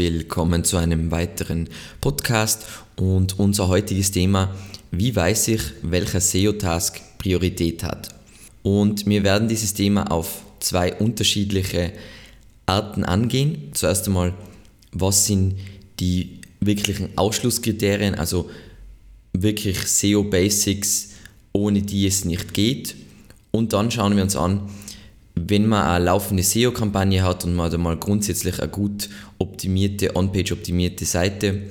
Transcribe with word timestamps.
willkommen 0.00 0.64
zu 0.64 0.78
einem 0.78 1.10
weiteren 1.10 1.68
Podcast 2.00 2.64
und 2.96 3.38
unser 3.38 3.68
heutiges 3.68 4.10
Thema, 4.10 4.54
wie 4.90 5.14
weiß 5.14 5.48
ich, 5.48 5.60
welcher 5.82 6.22
SEO-Task 6.22 7.02
Priorität 7.18 7.82
hat. 7.82 8.08
Und 8.62 9.04
wir 9.04 9.24
werden 9.24 9.46
dieses 9.46 9.74
Thema 9.74 10.10
auf 10.10 10.40
zwei 10.58 10.94
unterschiedliche 10.94 11.92
Arten 12.64 13.04
angehen. 13.04 13.72
Zuerst 13.74 14.06
einmal, 14.06 14.32
was 14.92 15.26
sind 15.26 15.56
die 16.00 16.40
wirklichen 16.60 17.18
Ausschlusskriterien, 17.18 18.14
also 18.14 18.48
wirklich 19.34 19.80
SEO-Basics, 19.80 21.10
ohne 21.52 21.82
die 21.82 22.06
es 22.06 22.24
nicht 22.24 22.54
geht. 22.54 22.96
Und 23.50 23.74
dann 23.74 23.90
schauen 23.90 24.16
wir 24.16 24.22
uns 24.22 24.34
an, 24.34 24.62
wenn 25.48 25.66
man 25.66 25.84
eine 25.84 26.04
laufende 26.04 26.42
SEO-Kampagne 26.42 27.22
hat 27.22 27.44
und 27.44 27.54
man 27.54 27.70
hat 27.70 27.78
mal 27.78 27.96
grundsätzlich 27.96 28.60
eine 28.60 28.70
gut 28.70 29.08
optimierte, 29.38 30.14
on-page 30.16 30.52
optimierte 30.52 31.04
Seite, 31.04 31.62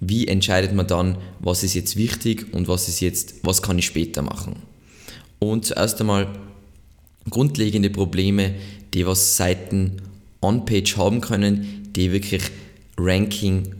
wie 0.00 0.26
entscheidet 0.26 0.74
man 0.74 0.86
dann, 0.86 1.18
was 1.38 1.62
ist 1.62 1.74
jetzt 1.74 1.96
wichtig 1.96 2.52
und 2.52 2.66
was 2.66 2.88
ist 2.88 3.00
jetzt, 3.00 3.34
was 3.42 3.62
kann 3.62 3.78
ich 3.78 3.86
später 3.86 4.22
machen? 4.22 4.56
Und 5.38 5.64
zuerst 5.66 6.00
einmal 6.00 6.28
grundlegende 7.30 7.90
Probleme, 7.90 8.54
die 8.94 9.06
was 9.06 9.36
Seiten 9.36 10.02
on-page 10.40 10.96
haben 10.96 11.20
können, 11.20 11.92
die 11.94 12.10
wirklich 12.12 12.42
Ranking, 12.98 13.74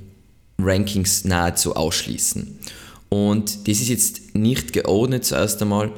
Rankings 0.59 1.25
nahezu 1.25 1.75
ausschließen. 1.75 2.59
Und 3.09 3.69
das 3.69 3.81
ist 3.81 3.89
jetzt 3.89 4.34
nicht 4.34 4.73
geordnet 4.73 5.25
zuerst 5.25 5.61
einmal, 5.61 5.91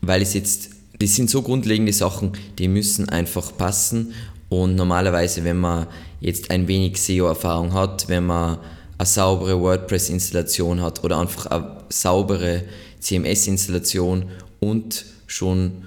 weil 0.00 0.22
es 0.22 0.34
jetzt 0.34 0.70
das 1.02 1.16
sind 1.16 1.28
so 1.28 1.42
grundlegende 1.42 1.92
Sachen, 1.92 2.32
die 2.58 2.68
müssen 2.68 3.08
einfach 3.08 3.56
passen. 3.56 4.14
Und 4.48 4.76
normalerweise, 4.76 5.42
wenn 5.42 5.56
man 5.56 5.88
jetzt 6.20 6.50
ein 6.50 6.68
wenig 6.68 7.02
SEO-Erfahrung 7.02 7.72
hat, 7.72 8.08
wenn 8.08 8.26
man 8.26 8.58
eine 8.98 9.06
saubere 9.06 9.60
WordPress-Installation 9.60 10.80
hat 10.80 11.02
oder 11.02 11.18
einfach 11.18 11.46
eine 11.46 11.78
saubere 11.88 12.62
CMS-Installation 13.00 14.26
und 14.60 15.04
schon 15.26 15.82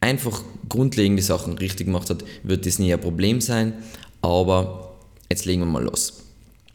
einfach 0.00 0.42
grundlegende 0.68 1.22
Sachen 1.22 1.56
richtig 1.56 1.86
gemacht 1.86 2.10
hat, 2.10 2.22
wird 2.42 2.66
das 2.66 2.78
nie 2.78 2.92
ein 2.92 3.00
Problem 3.00 3.40
sein. 3.40 3.72
Aber 4.20 4.96
jetzt 5.30 5.46
legen 5.46 5.62
wir 5.62 5.66
mal 5.66 5.84
los. 5.84 6.24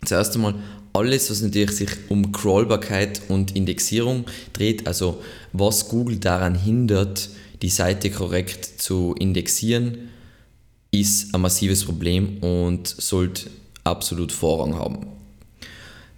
Zuerst 0.04 0.34
einmal 0.34 0.56
alles, 0.94 1.30
was 1.30 1.42
natürlich 1.42 1.72
sich 1.72 1.90
um 2.10 2.32
Crawlbarkeit 2.32 3.22
und 3.28 3.56
Indexierung 3.56 4.26
dreht, 4.54 4.88
also 4.88 5.22
was 5.54 5.90
Google 5.90 6.18
daran 6.18 6.56
hindert, 6.56 7.30
die 7.62 7.70
Seite 7.70 8.10
korrekt 8.12 8.66
zu 8.66 9.16
indexieren, 9.20 10.10
ist 10.92 11.34
ein 11.34 11.42
massives 11.42 11.86
Problem 11.86 12.38
und 12.40 12.88
sollte 12.88 13.50
absolut 13.84 14.32
Vorrang 14.32 14.76
haben. 14.76 15.08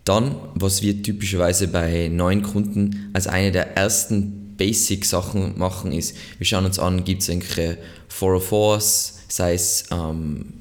Dann, 0.06 0.36
was 0.56 0.82
wir 0.82 1.02
typischerweise 1.04 1.68
bei 1.68 2.08
neuen 2.08 2.42
Kunden 2.42 3.10
als 3.14 3.28
eine 3.28 3.52
der 3.52 3.78
ersten 3.78 4.56
Basic-Sachen 4.58 5.58
machen, 5.58 5.92
ist, 5.92 6.16
wir 6.38 6.46
schauen 6.46 6.66
uns 6.66 6.80
an, 6.80 7.04
gibt 7.04 7.22
es 7.22 7.30
irgendwelche 7.30 7.78
404s, 8.12 9.14
sei 9.28 9.54
es 9.54 9.86
ähm, 9.92 10.54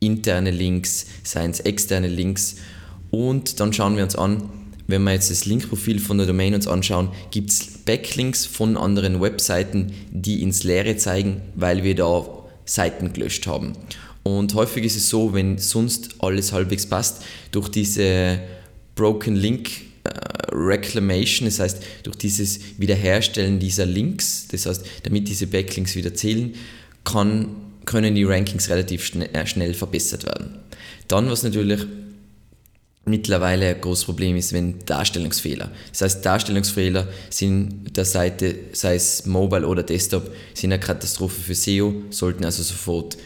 interne 0.00 0.50
Links, 0.50 1.06
seien 1.24 1.50
es 1.50 1.60
externe 1.60 2.08
Links 2.08 2.56
und 3.10 3.60
dann 3.60 3.72
schauen 3.72 3.96
wir 3.96 4.04
uns 4.04 4.16
an, 4.16 4.48
wenn 4.88 5.04
wir 5.04 5.12
jetzt 5.12 5.30
das 5.30 5.44
Linkprofil 5.44 6.00
von 6.00 6.18
der 6.18 6.26
Domain 6.26 6.54
uns 6.54 6.66
anschauen, 6.66 7.10
gibt 7.30 7.50
es 7.50 7.78
Backlinks 7.84 8.46
von 8.46 8.76
anderen 8.76 9.20
Webseiten, 9.20 9.92
die 10.10 10.42
ins 10.42 10.64
Leere 10.64 10.96
zeigen, 10.96 11.42
weil 11.54 11.84
wir 11.84 11.94
da 11.94 12.26
Seiten 12.64 13.12
gelöscht 13.12 13.46
haben. 13.46 13.74
Und 14.22 14.54
häufig 14.54 14.84
ist 14.84 14.96
es 14.96 15.08
so, 15.08 15.34
wenn 15.34 15.58
sonst 15.58 16.16
alles 16.20 16.52
halbwegs 16.52 16.86
passt, 16.86 17.22
durch 17.52 17.68
diese 17.68 18.40
Broken 18.94 19.36
Link 19.36 19.70
äh, 20.04 20.10
Reclamation, 20.52 21.46
das 21.46 21.60
heißt 21.60 21.82
durch 22.02 22.16
dieses 22.16 22.58
Wiederherstellen 22.78 23.58
dieser 23.58 23.86
Links, 23.86 24.48
das 24.50 24.66
heißt 24.66 24.84
damit 25.02 25.28
diese 25.28 25.46
Backlinks 25.46 25.96
wieder 25.96 26.14
zählen, 26.14 26.54
kann, 27.04 27.56
können 27.84 28.14
die 28.14 28.24
Rankings 28.24 28.70
relativ 28.70 29.04
schnell, 29.04 29.28
äh, 29.34 29.46
schnell 29.46 29.74
verbessert 29.74 30.24
werden. 30.24 30.58
Dann, 31.08 31.30
was 31.30 31.42
natürlich 31.42 31.86
mittlerweile 33.08 33.74
ein 33.74 33.80
großes 33.80 34.04
Problem 34.04 34.36
ist, 34.36 34.52
wenn 34.52 34.84
Darstellungsfehler. 34.84 35.70
Das 35.90 36.02
heißt, 36.02 36.24
Darstellungsfehler 36.24 37.08
sind 37.30 37.96
der 37.96 38.04
Seite, 38.04 38.54
sei 38.72 38.94
es 38.94 39.26
Mobile 39.26 39.66
oder 39.66 39.82
Desktop, 39.82 40.30
sind 40.54 40.72
eine 40.72 40.80
Katastrophe 40.80 41.40
für 41.40 41.54
SEO, 41.54 42.02
sollten 42.10 42.44
also 42.44 42.62
sofort 42.62 43.16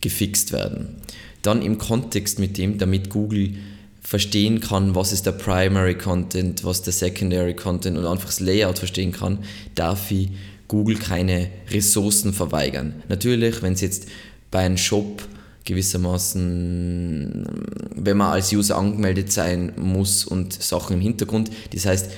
gefixt 0.00 0.52
werden. 0.52 0.96
Dann 1.42 1.62
im 1.62 1.78
Kontext 1.78 2.38
mit 2.38 2.58
dem, 2.58 2.78
damit 2.78 3.10
Google 3.10 3.54
verstehen 4.00 4.60
kann, 4.60 4.94
was 4.94 5.12
ist 5.12 5.26
der 5.26 5.32
Primary 5.32 5.94
Content, 5.96 6.64
was 6.64 6.82
der 6.82 6.92
Secondary 6.92 7.54
Content 7.54 7.98
und 7.98 8.06
einfach 8.06 8.26
das 8.26 8.40
Layout 8.40 8.78
verstehen 8.78 9.12
kann, 9.12 9.38
darf 9.74 10.10
ich 10.10 10.30
Google 10.66 10.96
keine 10.96 11.50
Ressourcen 11.70 12.32
verweigern. 12.32 13.02
Natürlich, 13.08 13.62
wenn 13.62 13.72
es 13.72 13.80
jetzt 13.80 14.08
bei 14.50 14.60
einem 14.60 14.78
Shop 14.78 15.22
gewissermaßen, 15.68 17.46
wenn 17.94 18.16
man 18.16 18.32
als 18.32 18.52
User 18.52 18.76
angemeldet 18.78 19.30
sein 19.30 19.72
muss 19.76 20.24
und 20.24 20.54
Sachen 20.60 20.94
im 20.94 21.00
Hintergrund, 21.00 21.50
das 21.74 21.84
heißt, 21.84 22.10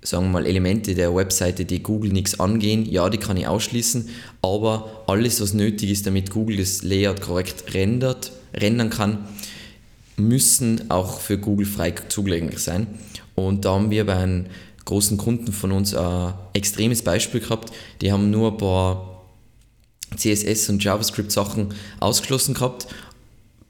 sagen 0.00 0.24
wir 0.26 0.30
mal, 0.30 0.46
Elemente 0.46 0.94
der 0.94 1.14
Webseite, 1.14 1.66
die 1.66 1.82
Google 1.82 2.12
nichts 2.12 2.40
angehen, 2.40 2.86
ja, 2.86 3.10
die 3.10 3.18
kann 3.18 3.36
ich 3.36 3.46
ausschließen, 3.46 4.08
aber 4.40 5.04
alles, 5.06 5.42
was 5.42 5.52
nötig 5.52 5.90
ist, 5.90 6.06
damit 6.06 6.30
Google 6.30 6.56
das 6.56 6.82
Layout 6.82 7.20
korrekt 7.20 7.74
rendert, 7.74 8.32
rendern 8.54 8.88
kann, 8.88 9.26
müssen 10.16 10.90
auch 10.90 11.20
für 11.20 11.36
Google 11.36 11.66
frei 11.66 11.92
zugänglich 12.08 12.60
sein. 12.60 12.86
Und 13.34 13.66
da 13.66 13.74
haben 13.74 13.90
wir 13.90 14.06
bei 14.06 14.16
einem 14.16 14.46
großen 14.86 15.18
Kunden 15.18 15.52
von 15.52 15.72
uns 15.72 15.94
ein 15.94 16.32
extremes 16.54 17.02
Beispiel 17.02 17.40
gehabt. 17.40 17.72
Die 18.00 18.10
haben 18.10 18.30
nur 18.30 18.52
ein 18.52 18.56
paar 18.56 19.15
CSS 20.16 20.68
und 20.70 20.82
JavaScript 20.82 21.30
Sachen 21.30 21.74
ausgeschlossen 22.00 22.54
gehabt 22.54 22.86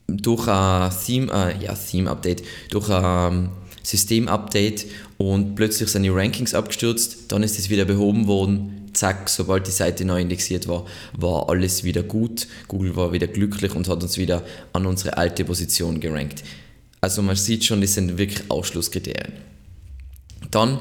durch 0.08 0.46
ein 0.48 0.90
Theme, 1.04 1.32
äh, 1.32 1.64
ja, 1.64 1.74
Theme 1.74 2.10
Update, 2.10 2.42
durch 2.70 2.88
ein 2.88 3.50
System 3.82 4.28
Update 4.28 4.86
und 5.18 5.54
plötzlich 5.54 5.88
sind 5.88 6.02
die 6.02 6.08
Rankings 6.08 6.54
abgestürzt, 6.54 7.30
dann 7.32 7.42
ist 7.42 7.58
es 7.58 7.70
wieder 7.70 7.84
behoben 7.84 8.26
worden, 8.26 8.90
zack, 8.92 9.28
sobald 9.28 9.66
die 9.66 9.72
Seite 9.72 10.04
neu 10.04 10.20
indexiert 10.20 10.66
war, 10.68 10.86
war 11.16 11.48
alles 11.48 11.84
wieder 11.84 12.02
gut, 12.02 12.46
Google 12.68 12.96
war 12.96 13.12
wieder 13.12 13.26
glücklich 13.26 13.74
und 13.74 13.88
hat 13.88 14.02
uns 14.02 14.16
wieder 14.16 14.42
an 14.72 14.86
unsere 14.86 15.16
alte 15.16 15.44
Position 15.44 16.00
gerankt. 16.00 16.42
Also 17.00 17.22
man 17.22 17.36
sieht 17.36 17.64
schon, 17.64 17.80
das 17.80 17.94
sind 17.94 18.18
wirklich 18.18 18.50
Ausschlusskriterien. 18.50 19.32
Dann 20.50 20.80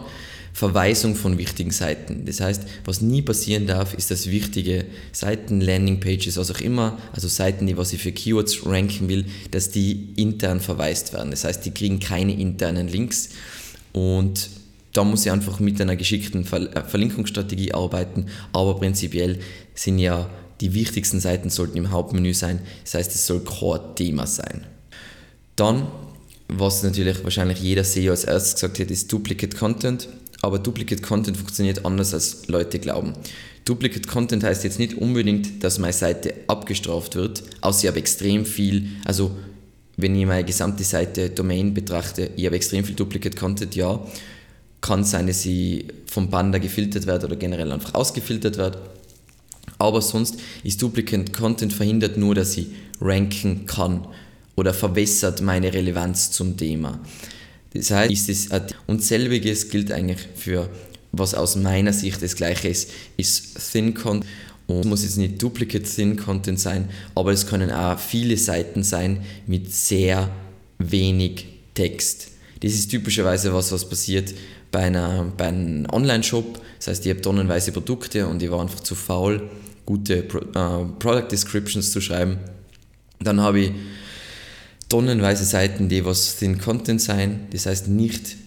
Verweisung 0.56 1.16
von 1.16 1.38
wichtigen 1.38 1.72
Seiten. 1.72 2.24
Das 2.26 2.40
heißt, 2.40 2.64
was 2.86 3.02
nie 3.02 3.22
passieren 3.22 3.68
darf, 3.68 3.94
ist, 3.94 4.10
dass 4.10 4.32
wichtige 4.32 4.86
Seiten, 5.12 5.60
Landingpages, 5.60 6.38
was 6.38 6.50
auch 6.50 6.62
immer, 6.62 6.98
also 7.12 7.28
Seiten, 7.28 7.68
die 7.68 7.76
was 7.76 7.92
ich 7.92 8.02
für 8.02 8.14
Keywords 8.14 8.66
ranken 8.66 9.10
will, 9.10 9.26
dass 9.52 9.70
die 9.70 10.14
intern 10.16 10.62
verweist 10.62 11.12
werden. 11.12 11.32
Das 11.32 11.44
heißt, 11.44 11.66
die 11.66 11.72
kriegen 11.72 12.00
keine 12.00 12.40
internen 12.40 12.88
Links 12.88 13.32
und 13.92 14.50
da 14.94 15.04
muss 15.04 15.26
ich 15.26 15.32
einfach 15.34 15.60
mit 15.60 15.82
einer 15.82 15.98
geschickten 15.98 16.46
äh, 16.46 16.84
Verlinkungsstrategie 16.84 17.74
arbeiten, 17.74 18.28
aber 18.54 18.80
prinzipiell 18.80 19.40
sind 19.74 20.00
ja 20.00 20.30
die 20.62 20.74
wichtigsten 20.74 21.20
Seiten 21.20 21.50
sollten 21.50 21.78
im 21.78 21.92
Hauptmenü 21.92 22.34
sein. 22.34 22.62
Das 22.86 22.94
heißt, 22.94 23.14
es 23.14 23.28
soll 23.28 23.42
Core-Thema 23.42 24.26
sein. 24.26 24.64
Dann, 25.58 25.88
was 26.48 26.82
natürlich 26.82 27.26
wahrscheinlich 27.26 27.60
jeder 27.60 27.84
SEO 27.84 28.12
als 28.12 28.24
erstes 28.24 28.54
gesagt 28.54 28.80
hat, 28.80 28.90
ist 28.90 29.12
Duplicate 29.12 29.58
Content 29.58 30.08
aber 30.46 30.60
Duplicate 30.60 31.02
Content 31.02 31.38
funktioniert 31.38 31.86
anders, 31.86 32.14
als 32.14 32.48
Leute 32.48 32.78
glauben. 32.78 33.14
Duplicate 33.66 34.08
Content 34.08 34.44
heißt 34.44 34.64
jetzt 34.64 34.78
nicht 34.78 34.94
unbedingt, 34.94 35.64
dass 35.64 35.80
meine 35.80 35.92
Seite 35.92 36.36
abgestraft 36.46 37.16
wird, 37.16 37.42
außer 37.62 37.86
ich 37.86 37.88
habe 37.88 37.98
extrem 37.98 38.46
viel, 38.46 38.90
also 39.06 39.32
wenn 39.98 40.16
ich 40.16 40.28
meine 40.28 40.44
gesamte 40.44 40.84
Seite 40.84 41.32
Domain 41.32 41.74
betrachte, 41.74 42.30
ich 42.36 42.46
habe 42.46 42.58
extrem 42.58 42.86
viel 42.86 42.96
Duplicate 42.96 43.36
Content, 43.36 43.76
ja, 43.76 44.00
kann 44.82 45.04
sein, 45.04 45.26
dass 45.26 45.42
sie 45.42 45.88
vom 46.06 46.30
Panda 46.30 46.60
gefiltert 46.60 47.08
wird 47.08 47.24
oder 47.24 47.36
generell 47.38 47.72
einfach 47.72 47.96
ausgefiltert 47.96 48.58
wird. 48.58 48.78
Aber 49.80 50.00
sonst 50.00 50.36
ist 50.64 50.80
Duplicate 50.80 51.34
Content 51.34 51.74
verhindert 51.74 52.18
nur, 52.18 52.36
dass 52.36 52.56
ich 52.56 52.68
ranken 53.02 53.66
kann 53.66 54.08
oder 54.56 54.76
verwässert 54.76 55.42
meine 55.42 55.74
Relevanz 55.74 56.30
zum 56.30 56.56
Thema. 56.56 57.00
Das 57.76 57.92
heißt, 57.92 58.12
ist 58.12 58.30
es, 58.30 58.50
und 58.88 59.04
selbiges 59.04 59.70
gilt 59.70 59.92
eigentlich 59.92 60.20
für, 60.36 60.70
was 61.12 61.34
aus 61.34 61.56
meiner 61.56 61.94
Sicht 61.94 62.22
das 62.22 62.36
gleiche 62.36 62.70
ist, 62.70 62.90
ist 63.18 63.72
Thin 63.72 63.94
Content. 63.94 64.26
Und 64.68 64.80
es 64.80 64.86
muss 64.86 65.04
jetzt 65.04 65.18
nicht 65.18 65.42
Duplicate 65.42 65.84
Thin 65.84 66.16
Content 66.16 66.60
sein, 66.60 66.90
aber 67.14 67.32
es 67.32 67.46
können 67.46 67.70
auch 67.72 68.00
viele 68.00 68.38
Seiten 68.38 68.82
sein 68.82 69.24
mit 69.46 69.72
sehr 69.72 70.32
wenig 70.80 71.46
Text. 71.74 72.30
Das 72.62 72.74
ist 72.74 72.90
typischerweise 72.90 73.54
was, 73.54 73.72
was 73.72 73.88
passiert 73.88 74.34
bei, 74.72 74.86
einer, 74.86 75.32
bei 75.38 75.48
einem 75.48 75.86
Online-Shop. 75.92 76.62
Das 76.80 76.88
heißt, 76.88 77.06
ich 77.06 77.12
habe 77.12 77.22
tonnenweise 77.22 77.72
Produkte 77.72 78.28
und 78.28 78.42
ich 78.42 78.50
war 78.50 78.62
einfach 78.62 78.80
zu 78.80 78.96
faul, 78.96 79.50
gute 79.86 80.24
Pro, 80.24 80.40
äh, 80.40 80.86
Product 81.00 81.28
Descriptions 81.32 81.92
zu 81.92 82.02
schreiben. 82.02 82.40
Dann 83.20 83.40
habe 83.42 83.60
ich 83.60 83.72
tonnenweise 84.90 85.46
Seiten, 85.46 85.90
die 85.90 86.06
was 86.06 86.38
Thin 86.38 86.58
Content 86.58 87.02
sein, 87.02 87.48
das 87.52 87.66
heißt 87.66 87.88
nicht 87.88 88.38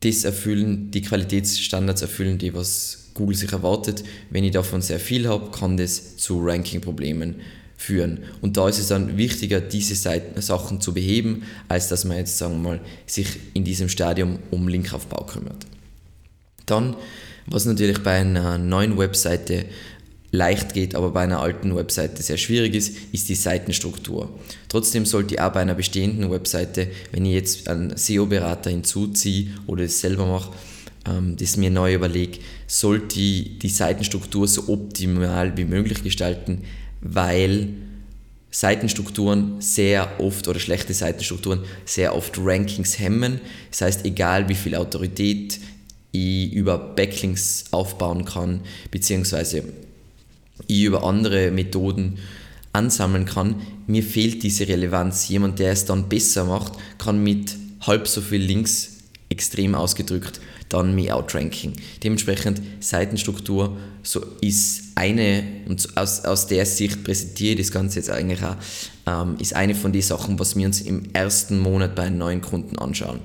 das 0.00 0.24
erfüllen, 0.24 0.90
die 0.90 1.02
Qualitätsstandards 1.02 2.02
erfüllen, 2.02 2.38
die 2.38 2.54
was 2.54 3.10
Google 3.14 3.36
sich 3.36 3.52
erwartet. 3.52 4.02
Wenn 4.30 4.44
ich 4.44 4.52
davon 4.52 4.82
sehr 4.82 4.98
viel 4.98 5.28
habe, 5.28 5.50
kann 5.50 5.76
das 5.76 6.16
zu 6.16 6.40
Ranking-Problemen 6.42 7.36
führen. 7.76 8.20
Und 8.40 8.56
da 8.56 8.68
ist 8.68 8.78
es 8.78 8.88
dann 8.88 9.16
wichtiger, 9.16 9.60
diese 9.60 9.94
Seiten, 9.94 10.40
Sachen 10.40 10.80
zu 10.80 10.94
beheben, 10.94 11.42
als 11.68 11.88
dass 11.88 12.04
man 12.04 12.16
jetzt, 12.16 12.38
sagen 12.38 12.54
wir 12.62 12.70
mal, 12.70 12.80
sich 13.06 13.26
in 13.54 13.64
diesem 13.64 13.88
Stadium 13.88 14.38
um 14.50 14.68
Linkaufbau 14.68 15.24
kümmert. 15.24 15.66
Dann, 16.66 16.96
was 17.46 17.64
natürlich 17.64 18.02
bei 18.02 18.20
einer 18.20 18.58
neuen 18.58 18.98
Webseite 18.98 19.64
leicht 20.32 20.72
geht, 20.72 20.94
aber 20.94 21.10
bei 21.10 21.20
einer 21.20 21.40
alten 21.40 21.76
Webseite 21.76 22.22
sehr 22.22 22.38
schwierig 22.38 22.74
ist, 22.74 22.96
ist 23.12 23.28
die 23.28 23.34
Seitenstruktur. 23.34 24.30
Trotzdem 24.68 25.04
sollte 25.04 25.34
ich 25.34 25.40
auch 25.40 25.52
bei 25.52 25.60
einer 25.60 25.74
bestehenden 25.74 26.30
Webseite, 26.30 26.88
wenn 27.12 27.26
ich 27.26 27.34
jetzt 27.34 27.68
einen 27.68 27.96
SEO-Berater 27.96 28.70
hinzuziehe 28.70 29.50
oder 29.66 29.84
es 29.84 30.00
selber 30.00 30.26
mache, 30.26 30.50
ähm, 31.06 31.36
das 31.36 31.58
mir 31.58 31.70
neu 31.70 31.94
überlege, 31.94 32.38
sollte 32.66 33.20
ich 33.20 33.58
die 33.58 33.68
Seitenstruktur 33.68 34.48
so 34.48 34.68
optimal 34.68 35.56
wie 35.58 35.66
möglich 35.66 36.02
gestalten, 36.02 36.62
weil 37.02 37.68
Seitenstrukturen 38.50 39.60
sehr 39.60 40.18
oft 40.18 40.48
oder 40.48 40.60
schlechte 40.60 40.94
Seitenstrukturen 40.94 41.60
sehr 41.84 42.14
oft 42.14 42.38
Rankings 42.38 42.98
hemmen. 42.98 43.40
Das 43.70 43.82
heißt, 43.82 44.04
egal 44.06 44.48
wie 44.48 44.54
viel 44.54 44.76
Autorität 44.76 45.58
ich 46.12 46.52
über 46.52 46.78
Backlinks 46.78 47.64
aufbauen 47.70 48.24
kann, 48.24 48.60
beziehungsweise 48.90 49.64
ich 50.66 50.84
über 50.84 51.04
andere 51.04 51.50
Methoden 51.50 52.18
ansammeln 52.72 53.26
kann, 53.26 53.56
mir 53.86 54.02
fehlt 54.02 54.42
diese 54.42 54.66
Relevanz. 54.66 55.28
Jemand, 55.28 55.58
der 55.58 55.72
es 55.72 55.84
dann 55.84 56.08
besser 56.08 56.44
macht, 56.44 56.72
kann 56.98 57.22
mit 57.22 57.56
halb 57.82 58.08
so 58.08 58.20
viel 58.20 58.40
Links 58.40 58.98
extrem 59.28 59.74
ausgedrückt 59.74 60.40
dann 60.72 60.94
mich 60.94 61.12
outranking. 61.12 61.74
Dementsprechend 62.02 62.62
Seitenstruktur 62.80 63.76
so 64.02 64.24
ist 64.40 64.84
eine, 64.94 65.44
und 65.68 65.86
aus, 65.96 66.24
aus 66.24 66.46
der 66.46 66.64
Sicht 66.66 67.04
präsentiere 67.04 67.52
ich 67.52 67.66
das 67.66 67.72
Ganze 67.72 67.98
jetzt 67.98 68.10
eigentlich 68.10 68.42
auch, 68.42 68.56
ähm, 69.06 69.36
ist 69.38 69.54
eine 69.54 69.74
von 69.74 69.92
den 69.92 70.02
Sachen, 70.02 70.38
was 70.38 70.56
wir 70.56 70.66
uns 70.66 70.80
im 70.80 71.10
ersten 71.12 71.58
Monat 71.58 71.94
bei 71.94 72.04
einem 72.04 72.18
neuen 72.18 72.40
Kunden 72.40 72.78
anschauen. 72.78 73.20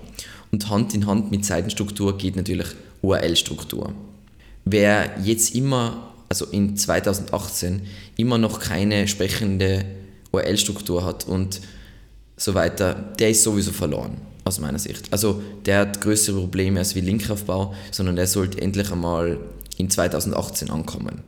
Und 0.51 0.69
Hand 0.69 0.93
in 0.93 1.05
Hand 1.07 1.31
mit 1.31 1.45
Seitenstruktur 1.45 2.17
geht 2.17 2.35
natürlich 2.35 2.67
URL-Struktur. 3.01 3.93
Wer 4.65 5.17
jetzt 5.23 5.55
immer 5.55 6.06
also 6.29 6.45
in 6.45 6.75
2018, 6.75 7.81
immer 8.17 8.37
noch 8.37 8.59
keine 8.59 9.07
sprechende 9.07 9.85
URL-Struktur 10.31 11.05
hat 11.05 11.27
und 11.27 11.61
so 12.35 12.53
weiter, 12.53 12.93
der 13.17 13.31
ist 13.31 13.43
sowieso 13.43 13.71
verloren, 13.71 14.17
aus 14.43 14.59
meiner 14.59 14.79
Sicht. 14.79 15.11
Also 15.11 15.41
der 15.65 15.79
hat 15.79 16.01
größere 16.01 16.39
Probleme 16.39 16.79
als 16.79 16.95
wie 16.95 17.01
Linkaufbau, 17.01 17.73
sondern 17.91 18.15
der 18.15 18.27
sollte 18.27 18.61
endlich 18.61 18.91
einmal 18.91 19.39
in 19.77 19.89
2018 19.89 20.69
ankommen. 20.69 21.23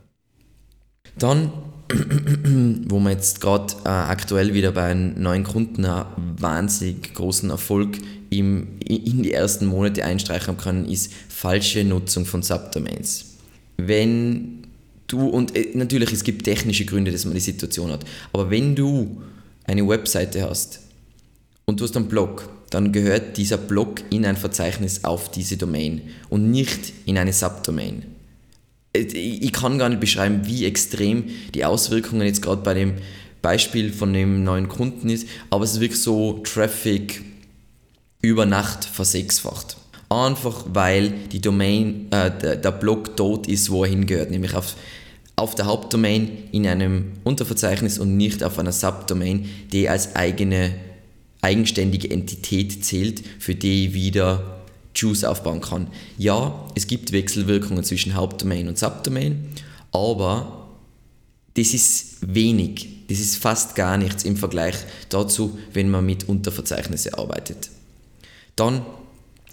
Dann, 1.18 1.52
wo 2.88 3.00
man 3.00 3.12
jetzt 3.12 3.40
gerade 3.40 3.74
äh, 3.84 3.88
aktuell 3.88 4.54
wieder 4.54 4.72
bei 4.72 4.84
einem 4.84 5.20
neuen 5.20 5.44
Kunden 5.44 5.84
einen 5.84 6.06
wahnsinnig 6.38 7.14
großen 7.14 7.50
Erfolg 7.50 7.98
im, 8.30 8.78
in 8.86 9.24
die 9.24 9.32
ersten 9.32 9.66
Monate 9.66 10.04
einstreichen 10.04 10.56
kann, 10.56 10.86
ist 10.86 11.12
falsche 11.28 11.84
Nutzung 11.84 12.24
von 12.26 12.42
Subdomains. 12.42 13.38
Wenn 13.76 14.59
du, 15.12 15.26
und 15.26 15.56
äh, 15.56 15.68
natürlich, 15.74 16.12
es 16.12 16.24
gibt 16.24 16.44
technische 16.44 16.84
Gründe, 16.84 17.12
dass 17.12 17.24
man 17.24 17.34
die 17.34 17.40
Situation 17.40 17.90
hat, 17.92 18.04
aber 18.32 18.50
wenn 18.50 18.74
du 18.74 19.22
eine 19.64 19.86
Webseite 19.86 20.42
hast 20.48 20.80
und 21.66 21.80
du 21.80 21.84
hast 21.84 21.96
einen 21.96 22.08
Blog, 22.08 22.48
dann 22.70 22.92
gehört 22.92 23.36
dieser 23.36 23.58
Blog 23.58 24.02
in 24.10 24.24
ein 24.24 24.36
Verzeichnis 24.36 25.04
auf 25.04 25.30
diese 25.30 25.56
Domain 25.56 26.02
und 26.28 26.50
nicht 26.50 26.92
in 27.04 27.18
eine 27.18 27.32
Subdomain. 27.32 28.04
Äh, 28.92 29.00
ich 29.00 29.52
kann 29.52 29.78
gar 29.78 29.88
nicht 29.88 30.00
beschreiben, 30.00 30.42
wie 30.44 30.64
extrem 30.64 31.24
die 31.54 31.64
Auswirkungen 31.64 32.26
jetzt 32.26 32.42
gerade 32.42 32.62
bei 32.62 32.74
dem 32.74 32.94
Beispiel 33.42 33.92
von 33.92 34.12
dem 34.12 34.44
neuen 34.44 34.68
Kunden 34.68 35.08
ist, 35.08 35.26
aber 35.48 35.64
es 35.64 35.72
ist 35.72 35.80
wirklich 35.80 36.02
so 36.02 36.40
Traffic 36.44 37.22
über 38.22 38.46
Nacht 38.46 38.84
versechsfacht. 38.84 39.76
Einfach 40.08 40.66
weil 40.72 41.12
die 41.32 41.40
Domain, 41.40 42.08
äh, 42.10 42.30
der, 42.30 42.56
der 42.56 42.72
Blog 42.72 43.16
dort 43.16 43.46
ist, 43.46 43.70
wo 43.70 43.84
er 43.84 43.90
hingehört, 43.90 44.30
nämlich 44.30 44.54
auf 44.54 44.74
auf 45.40 45.54
der 45.54 45.66
Hauptdomain 45.66 46.30
in 46.52 46.66
einem 46.66 47.12
Unterverzeichnis 47.24 47.98
und 47.98 48.16
nicht 48.16 48.44
auf 48.44 48.58
einer 48.58 48.72
Subdomain, 48.72 49.48
die 49.72 49.88
als 49.88 50.14
eigene 50.14 50.74
eigenständige 51.42 52.10
Entität 52.10 52.84
zählt, 52.84 53.22
für 53.38 53.54
die 53.54 53.86
ich 53.86 53.94
wieder 53.94 54.60
Juice 54.94 55.24
aufbauen 55.24 55.62
kann. 55.62 55.86
Ja, 56.18 56.68
es 56.74 56.86
gibt 56.86 57.12
Wechselwirkungen 57.12 57.82
zwischen 57.84 58.14
Hauptdomain 58.14 58.68
und 58.68 58.78
Subdomain, 58.78 59.48
aber 59.92 60.68
das 61.54 61.72
ist 61.72 62.18
wenig, 62.20 63.06
das 63.08 63.18
ist 63.18 63.36
fast 63.36 63.74
gar 63.74 63.96
nichts 63.96 64.24
im 64.24 64.36
Vergleich 64.36 64.76
dazu, 65.08 65.58
wenn 65.72 65.90
man 65.90 66.04
mit 66.04 66.28
Unterverzeichnisse 66.28 67.16
arbeitet. 67.16 67.70
Dann 68.56 68.82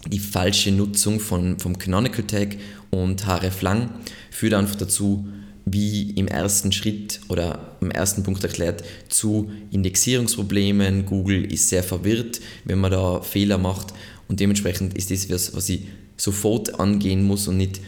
die 0.06 0.20
falsche 0.20 0.72
Nutzung 0.72 1.22
von, 1.22 1.60
vom 1.60 1.78
Canonical 1.78 2.24
Tag 2.24 2.58
und 2.92 3.26
hreflang 3.26 3.90
führt 4.30 4.54
einfach 4.54 4.76
dazu, 4.76 5.26
wie 5.74 6.12
im 6.12 6.28
ersten 6.28 6.72
Schritt 6.72 7.20
oder 7.30 7.78
im 7.82 7.92
ersten 7.92 8.24
Punkt 8.24 8.44
erklärt, 8.44 8.84
zu 9.10 9.52
Indexierungsproblemen. 9.72 11.06
Google 11.06 11.52
ist 11.52 11.70
sehr 11.70 11.84
verwirrt, 11.84 12.40
wenn 12.66 12.80
man 12.80 12.92
da 12.92 13.22
Fehler 13.22 13.58
macht 13.58 13.94
und 14.28 14.40
dementsprechend 14.40 14.98
ist 14.98 15.12
das 15.12 15.30
was, 15.30 15.56
was 15.56 15.70
ich 15.70 15.82
sofort 16.18 16.80
angehen 16.80 17.24
muss 17.24 17.48
und 17.48 17.58
nicht 17.58 17.80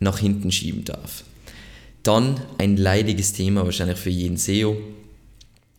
nach 0.00 0.18
hinten 0.18 0.52
schieben 0.52 0.84
darf. 0.84 1.24
Dann 2.02 2.40
ein 2.58 2.76
leidiges 2.76 3.32
Thema 3.32 3.64
wahrscheinlich 3.64 3.98
für 3.98 4.10
jeden 4.10 4.36
SEO, 4.36 4.76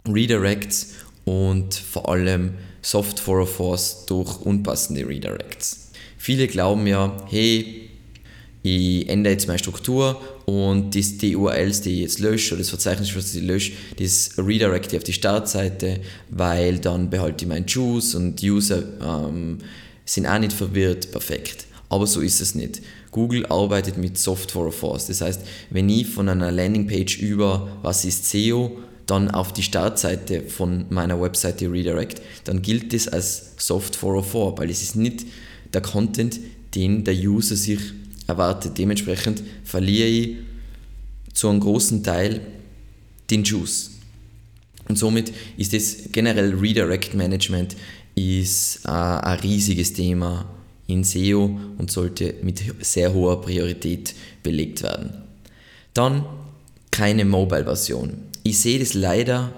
Redirects 0.07 0.93
und 1.25 1.73
vor 1.73 2.09
allem 2.09 2.53
Soft 2.81 3.19
404s 3.19 4.07
durch 4.07 4.41
unpassende 4.41 5.07
Redirects. 5.07 5.91
Viele 6.17 6.47
glauben 6.47 6.85
ja, 6.87 7.15
hey, 7.29 7.89
ich 8.61 9.07
ändere 9.07 9.33
jetzt 9.33 9.47
meine 9.47 9.59
Struktur 9.59 10.21
und 10.49 10.95
die, 10.95 11.17
die 11.19 11.35
URLs, 11.35 11.81
die 11.81 11.93
ich 11.93 11.99
jetzt 11.99 12.19
lösche, 12.19 12.55
oder 12.55 12.61
das 12.61 12.69
Verzeichnis, 12.69 13.15
was 13.15 13.35
ich 13.35 13.43
lösche, 13.43 13.73
das 13.97 14.31
redirecte 14.35 14.97
auf 14.97 15.03
die 15.03 15.13
Startseite, 15.13 15.99
weil 16.29 16.79
dann 16.79 17.11
behalte 17.11 17.45
ich 17.45 17.49
meinen 17.49 17.67
Juice 17.67 18.15
und 18.15 18.41
User 18.41 18.81
ähm, 18.99 19.59
sind 20.05 20.25
auch 20.25 20.39
nicht 20.39 20.53
verwirrt, 20.53 21.11
perfekt. 21.11 21.67
Aber 21.89 22.07
so 22.07 22.19
ist 22.21 22.41
es 22.41 22.55
nicht. 22.55 22.81
Google 23.11 23.45
arbeitet 23.45 23.97
mit 23.97 24.17
Software 24.17 24.67
of 24.67 24.75
Force. 24.75 25.05
Das 25.05 25.21
heißt, 25.21 25.41
wenn 25.69 25.87
ich 25.87 26.07
von 26.07 26.27
einer 26.27 26.51
Landingpage 26.51 27.19
über 27.19 27.77
was 27.83 28.03
ist 28.03 28.27
SEO 28.27 28.71
dann 29.05 29.29
auf 29.29 29.53
die 29.53 29.63
Startseite 29.63 30.41
von 30.41 30.85
meiner 30.89 31.21
Webseite 31.21 31.71
redirect, 31.71 32.23
dann 32.45 32.63
gilt 32.63 32.93
das 32.93 33.07
als 33.07 33.53
Soft 33.57 33.95
404, 33.95 34.57
weil 34.57 34.69
es 34.71 34.81
ist 34.81 34.95
nicht 34.95 35.25
der 35.73 35.81
Content, 35.81 36.39
den 36.73 37.03
der 37.03 37.15
User 37.15 37.55
sich 37.55 37.79
erwartet. 38.29 38.77
Dementsprechend 38.77 39.43
verliere 39.63 40.07
ich 40.07 40.37
zu 41.33 41.49
einem 41.49 41.59
großen 41.59 42.03
Teil 42.03 42.41
den 43.29 43.43
Juice. 43.43 43.91
Und 44.87 44.97
somit 44.97 45.31
ist 45.57 45.73
das 45.73 45.97
generell 46.11 46.55
Redirect 46.55 47.13
Management 47.13 47.75
ist 48.15 48.85
äh, 48.85 48.89
ein 48.89 49.39
riesiges 49.39 49.93
Thema 49.93 50.45
in 50.87 51.03
SEO 51.03 51.59
und 51.77 51.91
sollte 51.91 52.35
mit 52.41 52.61
sehr 52.81 53.13
hoher 53.13 53.41
Priorität 53.41 54.15
belegt 54.41 54.81
werden. 54.81 55.11
Dann 55.93 56.25
keine 56.91 57.23
Mobile-Version. 57.23 58.13
Ich 58.43 58.59
sehe 58.59 58.79
das 58.79 58.95
leider 58.95 59.53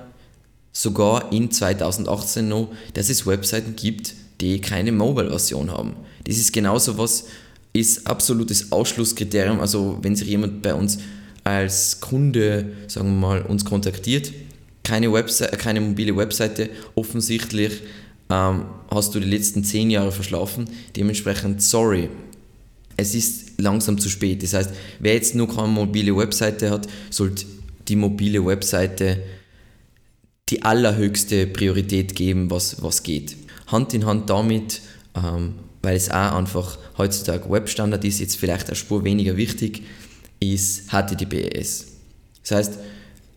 sogar 0.74 1.32
in 1.32 1.50
2018 1.50 2.48
noch, 2.48 2.70
dass 2.94 3.10
es 3.10 3.26
Webseiten 3.26 3.76
gibt, 3.76 4.14
die 4.42 4.60
keine 4.60 4.92
Mobile-Version 4.92 5.72
haben. 5.72 5.96
Das 6.26 6.38
ist 6.38 6.52
genauso 6.52 6.98
was, 6.98 7.26
ist 7.74 8.08
absolutes 8.08 8.72
Ausschlusskriterium. 8.72 9.60
Also 9.60 10.00
wenn 10.02 10.16
sich 10.16 10.28
jemand 10.28 10.62
bei 10.62 10.74
uns 10.74 11.00
als 11.44 12.00
Kunde, 12.02 12.74
sagen 12.88 13.10
wir 13.10 13.28
mal, 13.28 13.42
uns 13.44 13.66
kontaktiert, 13.66 14.32
keine, 14.84 15.12
Website, 15.12 15.58
keine 15.60 15.82
mobile 15.82 16.16
Webseite, 16.16 16.70
offensichtlich 16.96 17.82
ähm, 18.30 18.66
hast 18.90 19.16
du 19.16 19.20
die 19.20 19.30
letzten 19.30 19.64
zehn 19.64 19.90
Jahre 19.90 20.12
verschlafen. 20.12 20.66
Dementsprechend, 20.96 21.62
sorry, 21.62 22.10
es 22.98 23.16
ist 23.16 23.60
langsam 23.60 23.98
zu 23.98 24.10
spät. 24.10 24.44
Das 24.44 24.54
heißt, 24.54 24.72
wer 25.00 25.14
jetzt 25.14 25.36
nur 25.36 25.48
keine 25.48 25.68
mobile 25.68 26.16
Webseite 26.16 26.70
hat, 26.70 26.88
sollte 27.10 27.46
die 27.88 27.96
mobile 27.96 28.46
Webseite 28.46 29.24
die 30.50 30.62
allerhöchste 30.62 31.48
Priorität 31.48 32.16
geben, 32.16 32.52
was, 32.52 32.84
was 32.84 33.04
geht. 33.04 33.38
Hand 33.68 33.94
in 33.94 34.06
Hand 34.06 34.30
damit 34.30 34.82
ähm, 35.16 35.54
weil 35.82 35.96
es 35.96 36.10
auch 36.10 36.36
einfach 36.36 36.78
heutzutage 36.98 37.50
Webstandard 37.50 38.04
ist, 38.06 38.20
jetzt 38.20 38.38
vielleicht 38.38 38.68
eine 38.68 38.76
Spur 38.76 39.04
weniger 39.04 39.38
wichtig, 39.38 39.84
ist 40.40 40.90
HTTPS. 40.90 41.86
Das 42.44 42.52
heißt, 42.52 42.80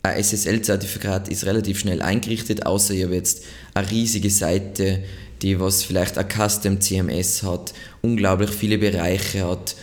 ein 0.02 0.22
SSL-Zertifikat 0.22 1.28
ist 1.28 1.46
relativ 1.46 1.78
schnell 1.78 2.02
eingerichtet, 2.02 2.66
außer 2.66 2.92
ihr 2.94 3.06
habt 3.06 3.14
jetzt 3.14 3.44
eine 3.72 3.90
riesige 3.90 4.30
Seite, 4.30 5.02
die 5.40 5.58
was 5.60 5.82
vielleicht 5.82 6.18
ein 6.18 6.28
Custom 6.28 6.80
CMS 6.80 7.42
hat, 7.42 7.72
unglaublich 8.02 8.50
viele 8.50 8.78
Bereiche 8.78 9.48
hat, 9.48 9.76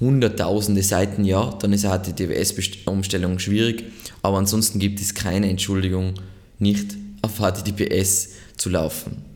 hunderttausende 0.00 0.82
Seiten, 0.82 1.24
ja, 1.24 1.56
dann 1.60 1.72
ist 1.72 1.84
eine 1.84 2.02
HTTPS-Umstellung 2.02 3.38
schwierig, 3.38 3.84
aber 4.20 4.38
ansonsten 4.38 4.78
gibt 4.78 5.00
es 5.00 5.14
keine 5.14 5.48
Entschuldigung, 5.48 6.14
nicht 6.58 6.96
auf 7.22 7.38
HTTPS 7.38 8.30
zu 8.56 8.68
laufen. 8.68 9.31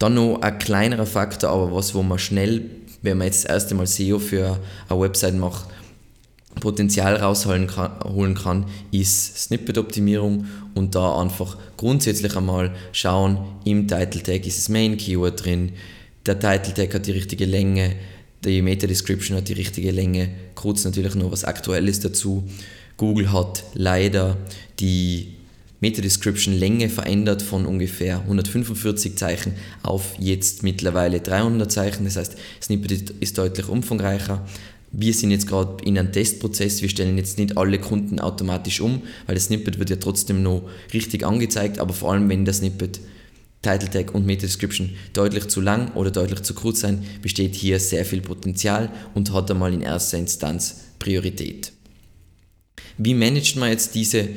Dann 0.00 0.14
noch 0.14 0.40
ein 0.40 0.58
kleinerer 0.58 1.04
Faktor, 1.04 1.50
aber 1.50 1.74
was, 1.74 1.94
wo 1.94 2.02
man 2.02 2.18
schnell, 2.18 2.70
wenn 3.02 3.18
man 3.18 3.26
jetzt 3.26 3.44
das 3.44 3.50
erste 3.50 3.74
Mal 3.74 3.86
SEO 3.86 4.18
für 4.18 4.58
eine 4.88 5.00
Website 5.00 5.34
macht, 5.34 5.66
Potenzial 6.58 7.16
rausholen 7.16 7.66
kann, 7.66 8.34
kann, 8.34 8.64
ist 8.90 9.36
Snippet-Optimierung 9.44 10.46
und 10.74 10.94
da 10.94 11.20
einfach 11.20 11.58
grundsätzlich 11.76 12.34
einmal 12.34 12.74
schauen, 12.92 13.38
im 13.64 13.86
Title 13.86 14.22
Tag 14.22 14.46
ist 14.46 14.58
das 14.58 14.68
Main 14.70 14.96
Keyword 14.96 15.44
drin, 15.44 15.72
der 16.24 16.40
Title 16.40 16.72
Tag 16.72 16.94
hat 16.94 17.06
die 17.06 17.12
richtige 17.12 17.44
Länge, 17.44 17.94
die 18.42 18.62
Meta-Description 18.62 19.36
hat 19.36 19.48
die 19.48 19.52
richtige 19.52 19.90
Länge, 19.90 20.30
kurz 20.54 20.82
natürlich 20.84 21.14
noch 21.14 21.30
was 21.30 21.44
Aktuelles 21.44 22.00
dazu. 22.00 22.48
Google 22.96 23.32
hat 23.32 23.64
leider 23.74 24.38
die 24.78 25.36
Meta-Description-Länge 25.80 26.88
verändert 26.88 27.42
von 27.42 27.66
ungefähr 27.66 28.20
145 28.20 29.16
Zeichen 29.16 29.54
auf 29.82 30.14
jetzt 30.18 30.62
mittlerweile 30.62 31.20
300 31.20 31.70
Zeichen. 31.70 32.04
Das 32.04 32.16
heißt, 32.16 32.36
Snippet 32.62 33.10
ist 33.20 33.38
deutlich 33.38 33.68
umfangreicher. 33.68 34.46
Wir 34.92 35.14
sind 35.14 35.30
jetzt 35.30 35.46
gerade 35.46 35.82
in 35.84 35.98
einem 35.98 36.12
Testprozess. 36.12 36.82
Wir 36.82 36.88
stellen 36.88 37.16
jetzt 37.16 37.38
nicht 37.38 37.56
alle 37.56 37.78
Kunden 37.78 38.20
automatisch 38.20 38.80
um, 38.80 39.02
weil 39.26 39.36
das 39.36 39.44
Snippet 39.44 39.78
wird 39.78 39.90
ja 39.90 39.96
trotzdem 39.96 40.42
noch 40.42 40.68
richtig 40.92 41.24
angezeigt. 41.24 41.78
Aber 41.78 41.94
vor 41.94 42.12
allem, 42.12 42.28
wenn 42.28 42.44
der 42.44 42.54
Snippet 42.54 43.00
Title 43.62 43.90
Tag 43.90 44.14
und 44.14 44.26
Meta 44.26 44.42
Description 44.42 44.90
deutlich 45.12 45.48
zu 45.48 45.60
lang 45.60 45.92
oder 45.94 46.10
deutlich 46.10 46.42
zu 46.42 46.54
kurz 46.54 46.80
sein, 46.80 47.04
besteht 47.22 47.54
hier 47.54 47.78
sehr 47.78 48.04
viel 48.04 48.22
Potenzial 48.22 48.90
und 49.14 49.32
hat 49.32 49.50
einmal 49.50 49.72
in 49.72 49.82
erster 49.82 50.18
Instanz 50.18 50.86
Priorität. 50.98 51.72
Wie 52.96 53.14
managt 53.14 53.56
man 53.56 53.70
jetzt 53.70 53.94
diese 53.94 54.28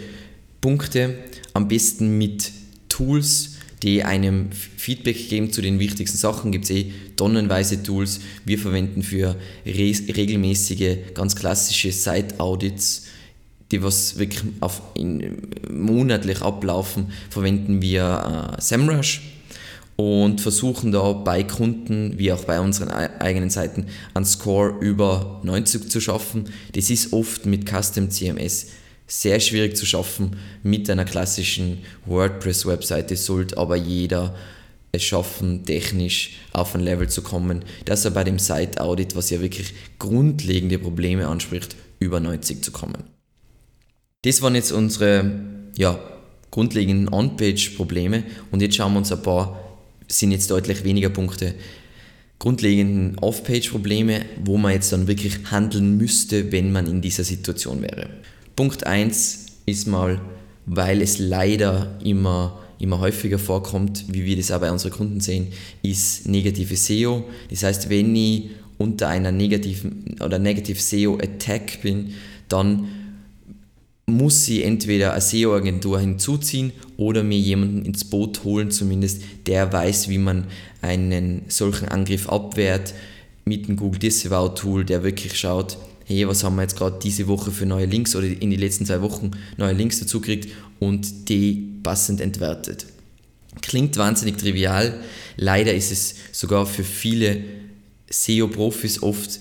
Punkte? 0.62 1.15
Am 1.53 1.67
besten 1.67 2.17
mit 2.17 2.51
Tools, 2.89 3.57
die 3.83 4.03
einem 4.03 4.51
Feedback 4.51 5.29
geben 5.29 5.51
zu 5.51 5.62
den 5.62 5.79
wichtigsten 5.79 6.17
Sachen. 6.17 6.51
Gibt 6.51 6.65
es 6.65 6.72
eh 6.72 6.91
tonnenweise 7.15 7.83
Tools. 7.83 8.22
Wir 8.45 8.57
verwenden 8.57 9.03
für 9.03 9.36
regelmäßige, 9.65 11.13
ganz 11.13 11.36
klassische 11.36 11.91
Site-Audits, 11.91 13.07
die 13.72 13.83
was 13.83 14.17
wirklich 14.17 14.43
auf 14.62 14.81
in, 14.93 15.50
monatlich 15.69 16.41
ablaufen, 16.41 17.12
verwenden 17.29 17.81
wir 17.81 18.55
äh, 18.57 18.62
SEMrush 18.62 19.22
und 19.95 20.41
versuchen 20.41 20.91
da 20.91 21.13
bei 21.13 21.43
Kunden 21.43 22.17
wie 22.17 22.31
auch 22.31 22.43
bei 22.45 22.60
unseren 22.60 22.89
eigenen 22.89 23.50
Seiten 23.50 23.88
einen 24.13 24.25
Score 24.25 24.75
über 24.79 25.41
90 25.43 25.89
zu 25.89 26.00
schaffen. 26.01 26.45
Das 26.74 26.89
ist 26.89 27.13
oft 27.13 27.45
mit 27.45 27.69
Custom 27.69 28.10
CMS 28.10 28.67
sehr 29.13 29.39
schwierig 29.39 29.77
zu 29.77 29.86
schaffen. 29.86 30.38
Mit 30.63 30.89
einer 30.89 31.05
klassischen 31.05 31.79
WordPress-Webseite 32.05 33.15
sollte 33.15 33.58
aber 33.58 33.75
jeder 33.75 34.36
es 34.91 35.03
schaffen, 35.03 35.65
technisch 35.65 36.32
auf 36.51 36.74
ein 36.74 36.82
Level 36.82 37.08
zu 37.08 37.22
kommen, 37.22 37.63
dass 37.86 38.05
er 38.05 38.12
bei 38.12 38.24
dem 38.24 38.39
Site-Audit, 38.39 39.15
was 39.15 39.29
ja 39.29 39.39
wirklich 39.41 39.74
grundlegende 40.00 40.79
Probleme 40.79 41.27
anspricht, 41.27 41.75
über 42.00 42.20
90 42.20 42.63
zu 42.63 42.72
kommen. 42.72 43.03
Das 44.24 44.41
waren 44.41 44.55
jetzt 44.55 44.72
unsere 44.72 45.32
ja, 45.77 46.00
grundlegenden 46.50 47.12
On-Page-Probleme 47.13 48.24
und 48.51 48.62
jetzt 48.62 48.75
schauen 48.75 48.93
wir 48.93 49.00
uns 49.00 49.12
ein 49.12 49.22
paar, 49.22 49.60
sind 50.08 50.32
jetzt 50.32 50.50
deutlich 50.50 50.84
weniger 50.84 51.10
Punkte, 51.10 51.53
grundlegenden 52.39 53.17
Off-Page-Probleme, 53.20 54.25
wo 54.43 54.58
man 54.58 54.74
jetzt 54.74 54.91
dann 54.91 55.08
wirklich 55.08 55.51
handeln 55.51 55.98
müsste, 55.98 56.51
wenn 56.51 56.72
man 56.72 56.88
in 56.88 57.01
dieser 57.01 57.24
Situation 57.24 57.82
wäre. 57.82 58.10
Punkt 58.55 58.86
1 58.86 59.45
ist 59.65 59.88
mal, 59.88 60.22
weil 60.65 61.01
es 61.01 61.19
leider 61.19 61.98
immer, 62.03 62.60
immer 62.79 63.00
häufiger 63.00 63.39
vorkommt, 63.39 64.05
wie 64.10 64.25
wir 64.25 64.38
das 64.38 64.51
auch 64.51 64.60
bei 64.60 64.72
unseren 64.72 64.91
Kunden 64.91 65.19
sehen, 65.19 65.48
ist 65.81 66.27
negative 66.27 66.75
SEO. 66.75 67.24
Das 67.50 67.63
heißt, 67.63 67.89
wenn 67.89 68.15
ich 68.15 68.51
unter 68.77 69.07
einer 69.07 69.31
negativen 69.31 70.15
oder 70.24 70.39
Negative 70.39 70.79
SEO 70.79 71.17
Attack 71.17 71.81
bin, 71.81 72.13
dann 72.50 72.88
muss 74.05 74.45
sie 74.45 74.63
entweder 74.63 75.13
eine 75.13 75.22
SEO-Agentur 75.22 76.00
hinzuziehen 76.00 76.74
oder 76.98 77.24
mir 77.24 77.39
jemanden 77.39 77.86
ins 77.86 78.03
Boot 78.03 78.43
holen, 78.43 78.69
zumindest 78.69 79.24
der 79.48 79.72
weiß, 79.72 80.10
wie 80.10 80.17
man 80.17 80.45
einen 80.81 81.43
solchen 81.48 81.88
Angriff 81.88 82.27
abwehrt 82.27 82.93
mit 83.45 83.67
dem 83.67 83.77
Google 83.77 84.00
Disavow 84.00 84.53
Tool, 84.53 84.83
der 84.83 85.03
wirklich 85.03 85.38
schaut, 85.38 85.77
hey, 86.05 86.27
was 86.27 86.43
haben 86.43 86.55
wir 86.55 86.63
jetzt 86.63 86.77
gerade 86.77 87.00
diese 87.01 87.27
Woche 87.27 87.51
für 87.51 87.65
neue 87.65 87.86
Links 87.86 88.15
oder 88.15 88.27
in 88.27 88.50
den 88.50 88.60
letzten 88.60 88.86
zwei 88.86 89.01
Wochen 89.01 89.31
neue 89.57 89.74
Links 89.74 90.00
dazu 90.00 90.19
gekriegt 90.19 90.50
und 90.79 91.29
die 91.29 91.79
passend 91.83 92.22
entwertet. 92.22 92.86
Klingt 93.62 93.98
wahnsinnig 93.98 94.38
trivial, 94.38 95.00
leider 95.38 95.74
ist 95.74 95.91
es 95.91 96.15
sogar 96.31 96.65
für 96.65 96.83
viele 96.83 97.43
SEO-Profis 98.10 99.01
oft 99.01 99.39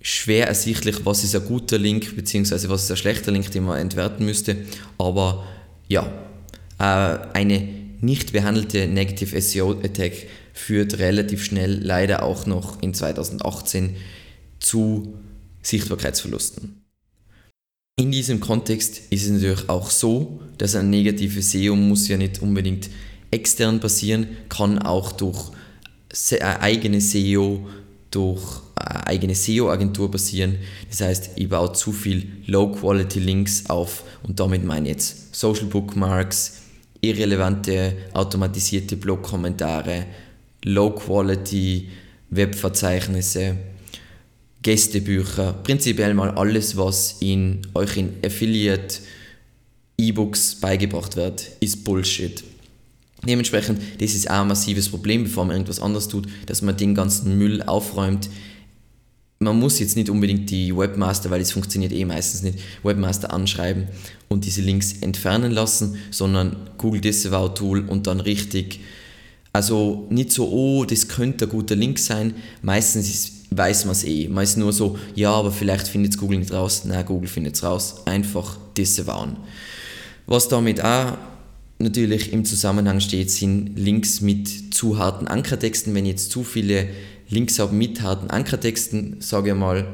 schwer 0.00 0.48
ersichtlich, 0.48 0.96
was 1.04 1.24
ist 1.24 1.34
ein 1.34 1.44
guter 1.44 1.78
Link 1.78 2.14
bzw. 2.14 2.68
was 2.68 2.84
ist 2.84 2.90
ein 2.90 2.96
schlechter 2.96 3.32
Link, 3.32 3.50
den 3.50 3.64
man 3.64 3.78
entwerten 3.78 4.26
müsste. 4.26 4.56
Aber 4.98 5.46
ja, 5.88 6.06
äh, 6.78 7.18
eine 7.32 7.68
nicht 8.00 8.32
behandelte 8.32 8.86
Negative 8.86 9.40
SEO 9.40 9.80
Attack 9.82 10.12
führt 10.52 10.98
relativ 10.98 11.42
schnell 11.42 11.80
leider 11.82 12.22
auch 12.22 12.46
noch 12.46 12.82
in 12.82 12.92
2018 12.92 13.96
zu 14.60 15.14
Sichtbarkeitsverlusten. 15.64 16.82
In 17.96 18.12
diesem 18.12 18.40
Kontext 18.40 19.02
ist 19.10 19.24
es 19.24 19.30
natürlich 19.30 19.68
auch 19.68 19.90
so, 19.90 20.40
dass 20.58 20.74
ein 20.74 20.90
negative 20.90 21.42
SEO 21.42 21.74
muss 21.76 22.08
ja 22.08 22.16
nicht 22.16 22.42
unbedingt 22.42 22.90
extern 23.30 23.80
passieren, 23.80 24.28
kann 24.48 24.78
auch 24.78 25.12
durch 25.12 25.50
eigene 26.40 27.00
SEO 27.00 27.66
durch 28.14 28.62
eine 28.76 29.06
eigene 29.06 29.34
SEO-Agentur 29.34 30.10
passieren. 30.10 30.58
Das 30.88 31.00
heißt, 31.00 31.30
ich 31.36 31.48
baue 31.48 31.72
zu 31.72 31.92
viel 31.92 32.28
Low-Quality-Links 32.46 33.66
auf 33.68 34.04
und 34.22 34.38
damit 34.38 34.64
meine 34.64 34.88
ich 34.88 34.94
jetzt 34.94 35.34
Social 35.34 35.66
Bookmarks, 35.66 36.60
irrelevante 37.00 37.96
automatisierte 38.12 38.96
Blog-Kommentare, 38.96 40.06
Low-Quality 40.64 41.88
Webverzeichnisse, 42.30 43.56
Gästebücher, 44.64 45.52
prinzipiell 45.62 46.14
mal 46.14 46.30
alles, 46.30 46.74
was 46.78 47.16
in 47.20 47.60
euch 47.74 47.98
in 47.98 48.14
Affiliate 48.24 48.96
E-Books 49.98 50.54
beigebracht 50.54 51.16
wird, 51.16 51.50
ist 51.60 51.84
Bullshit. 51.84 52.42
Dementsprechend, 53.26 53.78
das 54.00 54.14
ist 54.14 54.30
auch 54.30 54.40
ein 54.40 54.48
massives 54.48 54.88
Problem, 54.88 55.24
bevor 55.24 55.44
man 55.44 55.56
irgendwas 55.56 55.80
anderes 55.80 56.08
tut, 56.08 56.26
dass 56.46 56.62
man 56.62 56.78
den 56.78 56.94
ganzen 56.94 57.36
Müll 57.36 57.62
aufräumt. 57.62 58.30
Man 59.38 59.60
muss 59.60 59.80
jetzt 59.80 59.96
nicht 59.96 60.08
unbedingt 60.08 60.48
die 60.48 60.74
Webmaster, 60.74 61.30
weil 61.30 61.42
es 61.42 61.52
funktioniert 61.52 61.92
eh 61.92 62.06
meistens 62.06 62.42
nicht, 62.42 62.58
Webmaster 62.82 63.34
anschreiben 63.34 63.88
und 64.28 64.46
diese 64.46 64.62
Links 64.62 64.94
entfernen 65.02 65.52
lassen, 65.52 65.98
sondern 66.10 66.70
Google 66.78 67.02
Disavow 67.02 67.52
Tool 67.52 67.86
und 67.86 68.06
dann 68.06 68.20
richtig, 68.20 68.80
also 69.52 70.06
nicht 70.08 70.32
so, 70.32 70.48
oh, 70.48 70.86
das 70.86 71.08
könnte 71.08 71.44
ein 71.44 71.50
guter 71.50 71.76
Link 71.76 71.98
sein. 71.98 72.34
Meistens 72.62 73.10
ist, 73.10 73.33
weiß 73.56 73.84
man 73.84 73.92
es 73.92 74.04
eh. 74.04 74.28
Man 74.28 74.44
ist 74.44 74.56
nur 74.56 74.72
so, 74.72 74.98
ja, 75.14 75.32
aber 75.32 75.52
vielleicht 75.52 75.88
findet 75.88 76.12
es 76.12 76.18
Google 76.18 76.38
nicht 76.38 76.52
raus. 76.52 76.84
Nein, 76.84 77.04
Google 77.04 77.28
findet 77.28 77.54
es 77.54 77.62
raus. 77.62 78.02
Einfach 78.06 78.56
disavowen. 78.76 79.36
Was 80.26 80.48
damit 80.48 80.82
auch 80.82 81.18
natürlich 81.78 82.32
im 82.32 82.44
Zusammenhang 82.44 83.00
steht, 83.00 83.30
sind 83.30 83.78
Links 83.78 84.20
mit 84.20 84.74
zu 84.74 84.98
harten 84.98 85.26
Ankertexten. 85.26 85.94
Wenn 85.94 86.04
ich 86.04 86.12
jetzt 86.12 86.30
zu 86.30 86.44
viele 86.44 86.88
Links 87.28 87.58
habe 87.58 87.74
mit 87.74 88.00
harten 88.02 88.30
Ankertexten, 88.30 89.16
sage 89.20 89.50
ich 89.50 89.56
mal, 89.56 89.86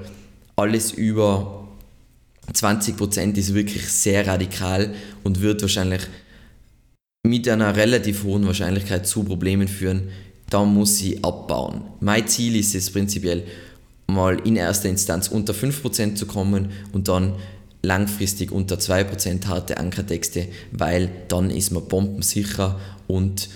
alles 0.56 0.92
über 0.92 1.68
20% 2.52 3.36
ist 3.36 3.54
wirklich 3.54 3.88
sehr 3.88 4.26
radikal 4.26 4.94
und 5.22 5.40
wird 5.40 5.62
wahrscheinlich 5.62 6.02
mit 7.22 7.48
einer 7.48 7.76
relativ 7.76 8.24
hohen 8.24 8.46
Wahrscheinlichkeit 8.46 9.06
zu 9.06 9.24
Problemen 9.24 9.68
führen. 9.68 10.08
Da 10.50 10.64
muss 10.64 11.00
ich 11.00 11.24
abbauen. 11.24 11.82
Mein 12.00 12.26
Ziel 12.26 12.56
ist 12.56 12.74
es 12.74 12.90
prinzipiell, 12.90 13.44
mal 14.08 14.38
in 14.40 14.56
erster 14.56 14.88
Instanz 14.88 15.28
unter 15.28 15.54
5% 15.54 16.16
zu 16.16 16.26
kommen 16.26 16.70
und 16.92 17.08
dann 17.08 17.34
langfristig 17.82 18.52
unter 18.52 18.76
2% 18.76 19.46
harte 19.46 19.78
Ankertexte, 19.78 20.48
weil 20.72 21.10
dann 21.28 21.50
ist 21.50 21.70
man 21.70 21.86
bombensicher 21.86 22.78
und 23.06 23.48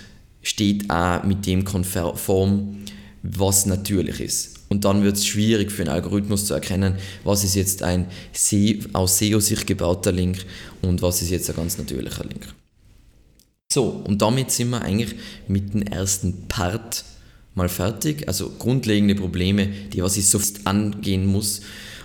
steht 0.43 0.89
auch 0.89 1.25
mit 1.25 1.47
dem 1.47 1.65
konform, 1.65 2.79
was 3.23 3.67
natürlich 3.67 4.21
ist. 4.21 4.55
Und 4.69 4.85
dann 4.85 5.03
wird 5.03 5.17
es 5.17 5.27
schwierig 5.27 5.71
für 5.71 5.83
einen 5.83 5.93
Algorithmus 5.93 6.47
zu 6.47 6.55
erkennen, 6.55 6.97
was 7.23 7.45
ist 7.45 7.55
jetzt 7.55 7.83
ein 7.83 8.07
aus 8.93 9.19
SEO-Sicht 9.19 9.67
gebauter 9.67 10.13
Link 10.13 10.45
und 10.81 11.03
was 11.03 11.23
ist 11.23 11.31
jetzt 11.31 11.51
ein 11.51 11.57
ganz 11.57 11.77
natürlicher 11.77 12.25
Link. 12.25 12.55
So, 13.75 13.87
und 13.87 14.23
damit 14.23 14.53
sind 14.53 14.71
wir 14.71 14.83
eigentlich 14.83 15.17
mit 15.49 15.75
dem 15.75 15.83
ersten 15.83 16.47
Part 16.47 17.05
mal 17.57 17.69
fertig. 17.69 18.29
Also 18.29 18.53
grundlegende 18.57 19.17
Probleme, 19.17 19.67
die 19.93 20.01
was 20.01 20.17
ich 20.17 20.29
sofort 20.29 20.65
angehen 20.65 21.27
muss 21.27 21.61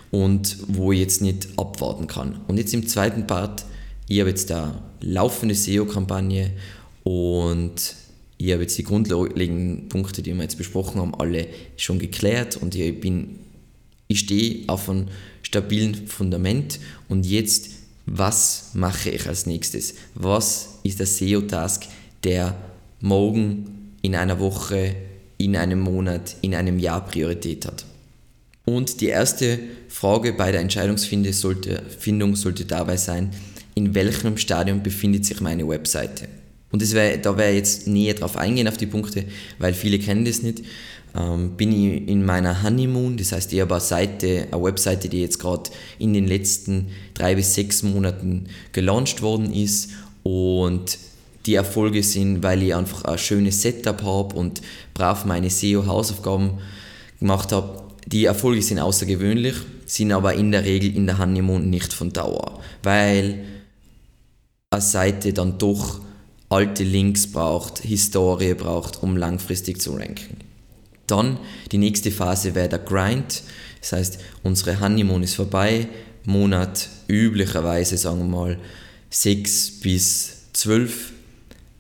und 0.10 0.58
wo 0.68 0.92
ich 0.92 1.00
jetzt 1.00 1.22
nicht 1.22 1.48
abwarten 1.58 2.08
kann. 2.08 2.42
Und 2.48 2.58
jetzt 2.58 2.74
im 2.74 2.88
zweiten 2.88 3.28
Part, 3.28 3.66
ich 4.08 4.20
habe 4.20 4.32
jetzt 4.32 4.50
da 4.50 4.82
laufende 5.02 5.54
SEO-Kampagne 5.54 6.54
und 7.04 7.94
ich 8.40 8.52
habe 8.52 8.64
jetzt 8.64 8.80
die 8.80 8.84
grundlegenden 8.84 9.90
Punkte, 9.90 10.24
die 10.24 10.34
wir 10.34 10.42
jetzt 10.42 10.58
besprochen 10.58 11.00
haben, 11.00 11.14
alle 11.14 11.46
schon 11.78 12.00
geklärt 12.00 12.58
und 12.58 12.74
ich 12.74 13.00
bin, 13.00 13.36
ich 14.08 14.22
stehe 14.22 14.64
auf 14.66 14.90
einem 14.90 15.10
stabilen 15.44 16.08
Fundament 16.08 16.80
und 17.10 17.28
jetzt, 17.28 17.70
was 18.08 18.72
mache 18.74 19.12
ich 19.12 19.28
als 19.28 19.46
nächstes? 19.46 19.94
Was 20.16 20.79
ist 20.90 21.00
der 21.00 21.08
SEO-Task, 21.08 21.86
der 22.24 22.56
morgen, 23.02 23.96
in 24.02 24.16
einer 24.16 24.40
Woche, 24.40 24.96
in 25.38 25.56
einem 25.56 25.80
Monat, 25.80 26.36
in 26.42 26.56
einem 26.56 26.80
Jahr 26.80 27.06
Priorität 27.06 27.66
hat? 27.66 27.86
Und 28.66 29.02
die 29.02 29.08
erste 29.08 29.60
Frage 29.88 30.34
bei 30.34 30.52
der 30.52 30.62
Entscheidungsfindung 30.62 31.34
sollte, 31.34 31.84
sollte 32.34 32.66
dabei 32.66 32.98
sein, 32.98 33.32
in 33.74 33.96
welchem 33.96 34.38
Stadium 34.38 34.84
befindet 34.84 35.26
sich 35.26 35.42
meine 35.42 35.68
Webseite? 35.68 36.28
Und 36.72 36.94
wär, 36.94 37.18
da 37.18 37.36
werde 37.38 37.52
ich 37.54 37.58
jetzt 37.58 37.88
näher 37.88 38.14
drauf 38.14 38.38
eingehen 38.38 38.68
auf 38.68 38.78
die 38.78 38.86
Punkte, 38.86 39.26
weil 39.58 39.74
viele 39.74 39.98
kennen 39.98 40.26
das 40.26 40.44
nicht. 40.44 40.62
Ähm, 41.18 41.58
bin 41.58 41.72
ich 41.72 42.08
in 42.08 42.24
meiner 42.24 42.62
Honeymoon, 42.62 43.18
das 43.18 43.32
heißt, 43.32 43.52
ich 43.54 43.62
habe 43.62 43.74
eine 43.74 43.82
Seite, 43.82 44.48
eine 44.52 44.64
Webseite, 44.64 45.10
die 45.10 45.22
jetzt 45.22 45.40
gerade 45.40 45.72
in 45.98 46.14
den 46.14 46.28
letzten 46.28 46.90
drei 47.16 47.34
bis 47.34 47.56
sechs 47.56 47.82
Monaten 47.82 48.46
gelauncht 48.72 49.24
worden 49.24 49.52
ist 49.52 49.90
und 50.30 51.00
die 51.46 51.56
Erfolge 51.56 52.04
sind, 52.04 52.44
weil 52.44 52.62
ich 52.62 52.76
einfach 52.76 53.06
ein 53.06 53.18
schönes 53.18 53.62
Setup 53.62 54.04
habe 54.04 54.36
und 54.36 54.62
brav 54.94 55.26
meine 55.26 55.50
SEO-Hausaufgaben 55.50 56.60
gemacht 57.20 57.52
habe. 57.52 57.84
Die 58.06 58.26
Erfolge 58.26 58.62
sind 58.62 58.80
außergewöhnlich, 58.80 59.56
sind 59.86 60.12
aber 60.12 60.34
in 60.36 60.52
der 60.52 60.66
Regel 60.66 60.96
in 60.96 61.08
der 61.08 61.18
Honeymoon 61.18 61.70
nicht 61.70 61.94
von 61.94 62.14
Dauer, 62.14 62.60
weil 62.84 63.44
eine 64.72 64.82
Seite 64.82 65.34
dann 65.34 65.58
doch 65.58 66.02
alte 66.50 66.84
Links 66.84 67.32
braucht, 67.32 67.80
Historie 67.80 68.54
braucht, 68.54 69.02
um 69.02 69.18
langfristig 69.18 69.82
zu 69.82 69.94
ranken. 69.94 70.38
Dann 71.08 71.40
die 71.72 71.80
nächste 71.80 72.12
Phase 72.12 72.54
wäre 72.54 72.70
der 72.70 72.80
Grind, 72.80 73.42
das 73.82 73.94
heißt, 73.94 74.20
unsere 74.44 74.80
Honeymoon 74.80 75.24
ist 75.24 75.36
vorbei, 75.36 75.88
Monat 76.26 76.90
üblicherweise, 77.08 77.98
sagen 77.98 78.20
wir 78.20 78.26
mal, 78.26 78.58
6 79.10 79.80
bis 79.82 80.38
12. 80.54 81.14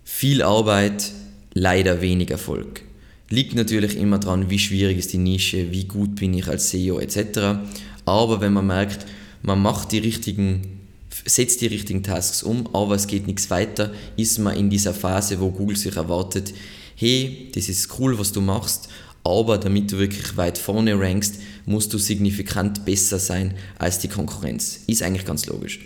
Viel 0.03 0.41
Arbeit, 0.41 1.11
leider 1.53 2.01
wenig 2.01 2.31
Erfolg. 2.31 2.81
Liegt 3.29 3.53
natürlich 3.53 3.95
immer 3.95 4.17
daran, 4.17 4.49
wie 4.49 4.57
schwierig 4.57 4.97
ist 4.97 5.13
die 5.13 5.19
Nische, 5.19 5.71
wie 5.71 5.85
gut 5.85 6.15
bin 6.15 6.33
ich 6.33 6.47
als 6.47 6.71
SEO 6.71 6.99
etc. 6.99 7.59
Aber 8.05 8.41
wenn 8.41 8.53
man 8.53 8.65
merkt, 8.65 9.05
man 9.43 9.61
macht 9.61 9.91
die 9.91 9.99
richtigen 9.99 10.79
setzt 11.25 11.61
die 11.61 11.67
richtigen 11.67 12.03
Tasks 12.03 12.43
um, 12.43 12.67
aber 12.73 12.95
es 12.95 13.07
geht 13.07 13.27
nichts 13.27 13.49
weiter, 13.49 13.91
ist 14.15 14.39
man 14.39 14.55
in 14.55 14.69
dieser 14.69 14.93
Phase, 14.93 15.39
wo 15.39 15.51
Google 15.51 15.75
sich 15.75 15.95
erwartet, 15.95 16.53
hey, 16.95 17.49
das 17.53 17.69
ist 17.69 17.99
cool, 17.99 18.17
was 18.17 18.31
du 18.31 18.41
machst, 18.41 18.89
aber 19.23 19.57
damit 19.57 19.91
du 19.91 19.97
wirklich 19.97 20.37
weit 20.37 20.57
vorne 20.57 20.99
rankst, 20.99 21.35
musst 21.65 21.93
du 21.93 21.97
signifikant 21.97 22.85
besser 22.85 23.19
sein 23.19 23.55
als 23.77 23.99
die 23.99 24.07
Konkurrenz. 24.07 24.81
Ist 24.87 25.03
eigentlich 25.03 25.25
ganz 25.25 25.45
logisch. 25.45 25.79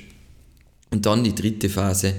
Und 0.93 1.07
dann 1.07 1.23
die 1.23 1.33
dritte 1.33 1.69
Phase, 1.69 2.13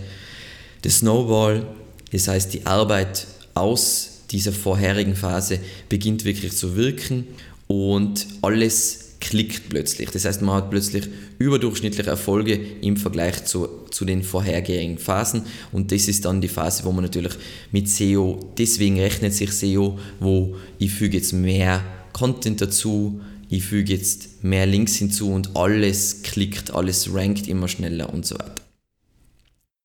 der 0.82 0.90
Snowball, 0.90 1.64
das 2.10 2.26
heißt 2.26 2.52
die 2.54 2.66
Arbeit 2.66 3.24
aus 3.54 4.22
dieser 4.32 4.50
vorherigen 4.50 5.14
Phase 5.14 5.60
beginnt 5.88 6.24
wirklich 6.24 6.56
zu 6.56 6.74
wirken 6.74 7.24
und 7.68 8.26
alles 8.42 9.12
klickt 9.20 9.68
plötzlich. 9.68 10.10
Das 10.10 10.24
heißt, 10.24 10.42
man 10.42 10.56
hat 10.56 10.70
plötzlich 10.70 11.08
überdurchschnittliche 11.38 12.10
Erfolge 12.10 12.58
im 12.80 12.96
Vergleich 12.96 13.44
zu, 13.44 13.68
zu 13.92 14.04
den 14.04 14.24
vorhergehenden 14.24 14.98
Phasen 14.98 15.42
und 15.70 15.92
das 15.92 16.08
ist 16.08 16.24
dann 16.24 16.40
die 16.40 16.48
Phase, 16.48 16.82
wo 16.82 16.90
man 16.90 17.04
natürlich 17.04 17.34
mit 17.70 17.88
SEO, 17.88 18.54
deswegen 18.58 18.98
rechnet 18.98 19.34
sich 19.34 19.52
SEO, 19.52 20.00
wo 20.18 20.56
ich 20.80 20.90
füge 20.90 21.18
jetzt 21.18 21.32
mehr 21.32 21.80
Content 22.12 22.60
dazu, 22.60 23.20
ich 23.48 23.62
füge 23.62 23.94
jetzt 23.94 24.42
mehr 24.42 24.66
Links 24.66 24.96
hinzu 24.96 25.30
und 25.30 25.54
alles 25.54 26.22
klickt, 26.24 26.74
alles 26.74 27.14
rankt 27.14 27.46
immer 27.46 27.68
schneller 27.68 28.12
und 28.12 28.26
so 28.26 28.34
weiter. 28.34 28.63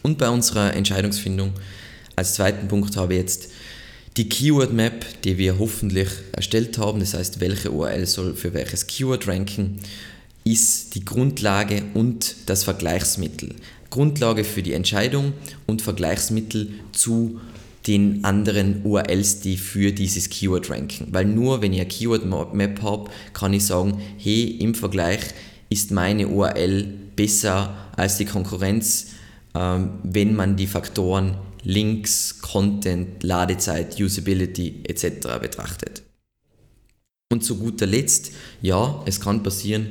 Und 0.02 0.18
bei 0.18 0.30
unserer 0.30 0.74
Entscheidungsfindung 0.76 1.52
als 2.16 2.36
zweiten 2.36 2.70
Punkt 2.70 2.96
habe 2.96 3.16
ich 3.16 3.20
jetzt 3.20 3.50
die 4.16 4.30
Keyword 4.30 4.72
Map, 4.72 5.06
die 5.24 5.38
wir 5.38 5.60
hoffentlich 5.60 6.08
erstellt 6.32 6.78
haben, 6.78 7.02
das 7.02 7.14
heißt, 7.14 7.42
welche 7.42 7.72
URL 7.72 8.06
soll 8.06 8.34
für 8.34 8.54
welches 8.54 8.88
Keyword 8.88 9.28
ranken, 9.28 9.80
ist 10.46 10.96
die 10.96 11.04
Grundlage 11.04 11.84
und 11.94 12.36
das 12.46 12.64
Vergleichsmittel. 12.64 13.56
Grundlage 13.90 14.46
für 14.46 14.64
die 14.64 14.72
Entscheidung 14.72 15.34
und 15.68 15.82
Vergleichsmittel 15.82 16.70
zu 16.94 17.42
den 17.86 18.24
anderen 18.24 18.86
URLs, 18.86 19.42
die 19.42 19.58
für 19.58 19.92
dieses 19.92 20.30
Keyword 20.30 20.70
ranken. 20.70 21.08
Weil 21.12 21.26
nur 21.26 21.62
wenn 21.62 21.74
ich 21.74 21.82
eine 21.82 21.90
Keyword 21.90 22.54
Map 22.54 22.82
habe, 22.82 23.12
kann 23.34 23.54
ich 23.54 23.66
sagen, 23.66 24.00
hey, 24.18 24.44
im 24.62 24.76
Vergleich 24.76 25.22
ist 25.70 25.92
meine 25.92 26.30
URL 26.30 26.86
besser 27.18 27.76
als 27.98 28.16
die 28.16 28.26
Konkurrenz, 28.26 29.08
wenn 29.54 30.36
man 30.36 30.56
die 30.56 30.68
Faktoren 30.68 31.38
Links, 31.64 32.40
Content, 32.42 33.22
Ladezeit, 33.24 34.00
Usability 34.00 34.84
etc. 34.86 35.40
betrachtet. 35.42 36.04
Und 37.32 37.44
zu 37.44 37.58
guter 37.58 37.86
Letzt, 37.86 38.32
ja, 38.62 39.04
es 39.06 39.20
kann 39.20 39.44
passieren, 39.44 39.88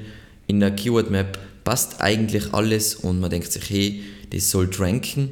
in 0.47 0.61
der 0.61 0.73
Keyword 0.73 1.11
Map 1.11 1.39
passt 1.63 2.01
eigentlich 2.01 2.53
alles 2.55 2.95
und 2.95 3.21
man 3.21 3.31
denkt 3.31 3.53
sich, 3.53 3.69
hey, 3.69 4.03
das 4.31 4.51
soll 4.51 4.71
ranken. 4.79 5.31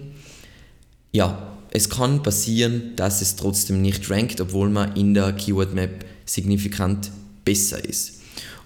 Ja, 1.13 1.57
es 1.71 1.89
kann 1.89 2.23
passieren, 2.23 2.95
dass 2.97 3.23
es 3.23 3.37
trotzdem 3.37 3.83
nicht 3.83 4.09
rankt, 4.11 4.41
obwohl 4.41 4.69
man 4.69 4.95
in 4.95 5.15
der 5.15 5.33
Keyword 5.33 5.75
Map 5.75 6.05
signifikant 6.27 7.11
besser 7.45 7.83
ist. 7.85 8.21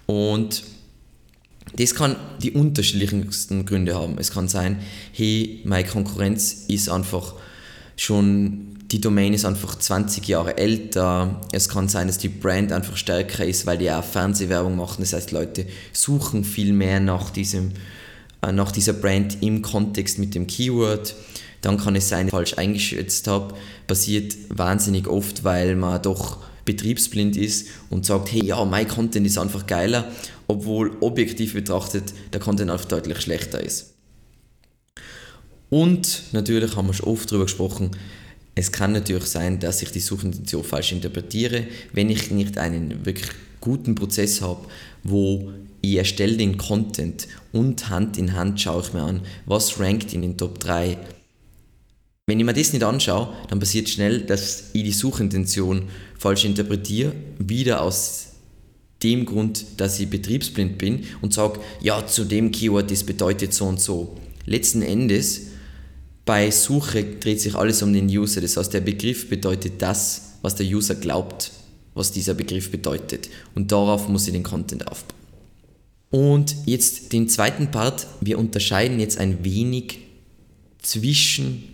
Und 0.07 0.65
das 1.77 1.95
kann 1.95 2.17
die 2.43 2.53
unterschiedlichsten 2.53 3.65
Gründe 3.65 3.95
haben. 3.95 4.17
Es 4.19 4.33
kann 4.33 4.49
sein, 4.49 4.79
hey, 5.13 5.61
meine 5.65 5.87
Konkurrenz 5.87 6.65
ist 6.69 6.89
einfach 6.89 7.35
schon 7.97 8.71
die 8.91 9.01
Domain 9.01 9.33
ist 9.35 9.45
einfach 9.45 9.79
20 9.79 10.27
Jahre 10.27 10.59
älter. 10.59 11.41
Es 11.53 11.69
kann 11.69 11.89
sein, 11.89 12.09
dass 12.09 12.19
die 12.19 12.29
Brand 12.29 12.73
einfach 12.73 12.97
stärker 12.97 13.45
ist, 13.45 13.67
weil 13.67 13.79
die 13.79 13.91
auch 13.91 14.03
Fernsehwerbung 14.03 14.77
machen. 14.77 14.97
Das 15.01 15.13
heißt, 15.13 15.31
Leute 15.31 15.67
suchen 15.93 16.45
viel 16.45 16.73
mehr 16.73 16.99
nach, 16.99 17.31
diesem, 17.31 17.73
äh, 18.43 18.51
nach 18.51 18.73
dieser 18.73 18.93
Brand 18.93 19.43
im 19.43 19.63
Kontext 19.63 20.19
mit 20.19 20.35
dem 20.35 20.47
Keyword. 20.47 21.15
Dann 21.61 21.77
kann 21.79 21.95
es 21.95 22.09
sein, 22.09 22.27
dass 22.27 22.33
ich 22.33 22.33
falsch 22.33 22.59
eingeschätzt 22.59 23.29
habe. 23.29 23.55
Passiert 23.87 24.37
wahnsinnig 24.49 25.07
oft, 25.07 25.45
weil 25.45 25.77
man 25.77 26.03
doch 26.03 26.39
betriebsblind 26.65 27.37
ist 27.37 27.69
und 27.91 28.07
sagt, 28.07 28.33
hey, 28.33 28.45
ja, 28.45 28.65
mein 28.65 28.89
Content 28.89 29.27
ist 29.27 29.39
einfach 29.39 29.67
geiler, 29.67 30.11
obwohl 30.47 30.97
objektiv 31.01 31.55
betrachtet 31.55 32.13
der 32.33 32.41
Content 32.41 32.71
einfach 32.71 32.87
deutlich 32.87 33.21
schlechter 33.21 33.63
ist. 33.63 33.95
Und 35.71 36.25
natürlich 36.33 36.77
haben 36.77 36.89
wir 36.89 36.95
schon 36.95 37.09
oft 37.09 37.31
darüber 37.31 37.45
gesprochen, 37.45 37.93
es 38.57 38.73
kann 38.73 38.93
natürlich 38.93 39.27
sein, 39.27 39.61
dass 39.61 39.81
ich 39.81 39.93
die 39.93 40.01
Suchintention 40.01 40.65
falsch 40.65 40.93
interpretiere, 40.93 41.67
wenn 41.93 42.11
ich 42.11 42.31
nicht 42.31 42.59
einen 42.59 43.07
wirklich 43.07 43.31
guten 43.61 43.95
Prozess 43.95 44.43
habe, 44.43 44.67
wo 45.05 45.53
ich 45.81 45.97
erstelle 45.97 46.37
den 46.37 46.59
Content 46.59 47.29
und 47.53 47.89
Hand 47.89 48.19
in 48.19 48.35
Hand 48.35 48.61
schaue 48.61 48.83
ich 48.83 48.93
mir 48.93 49.03
an, 49.03 49.21
was 49.47 49.79
rankt 49.81 50.13
in 50.13 50.23
den 50.23 50.37
Top 50.37 50.59
3. 50.59 50.99
Wenn 52.31 52.39
ich 52.39 52.47
mir 52.47 52.53
das 52.53 52.73
nicht 52.73 52.85
anschaue, 52.85 53.35
dann 53.49 53.59
passiert 53.59 53.89
schnell, 53.89 54.21
dass 54.21 54.67
ich 54.73 54.85
die 54.85 54.93
Suchintention 54.93 55.89
falsch 56.17 56.45
interpretiere, 56.45 57.13
wieder 57.41 57.83
aus 57.83 58.29
dem 59.03 59.27
Grund, 59.27 59.65
dass 59.79 59.99
ich 59.99 60.09
betriebsblind 60.09 60.79
bin 60.79 61.07
und 61.23 61.35
sage, 61.35 61.59
ja, 61.81 62.07
zu 62.07 62.25
dem 62.25 62.53
Keyword, 62.53 62.89
das 62.89 63.03
bedeutet 63.03 63.53
so 63.53 63.65
und 63.65 63.81
so. 63.81 64.17
Letzten 64.47 64.81
Endes 64.83 65.49
bei 66.25 66.53
Suche 66.53 67.03
dreht 67.03 67.41
sich 67.41 67.57
alles 67.57 67.83
um 67.83 67.93
den 67.93 68.07
User. 68.07 68.41
Das 68.41 68.57
heißt, 68.57 68.75
der 68.75 68.83
Begriff 68.83 69.29
bedeutet 69.29 69.83
das, 69.83 70.35
was 70.41 70.55
der 70.55 70.67
User 70.67 70.95
glaubt, 70.95 71.51
was 71.95 72.13
dieser 72.13 72.35
Begriff 72.35 72.71
bedeutet. 72.71 73.29
Und 73.57 73.73
darauf 73.73 74.09
muss 74.09 74.29
ich 74.29 74.33
den 74.33 74.45
Content 74.45 74.87
aufbauen. 74.87 75.19
Und 76.11 76.55
jetzt 76.67 77.13
den 77.13 77.29
zweiten 77.29 77.73
Part. 77.73 78.07
Wir 78.21 78.39
unterscheiden 78.39 79.01
jetzt 79.01 79.19
ein 79.19 79.43
wenig 79.45 79.99
zwischen 80.81 81.70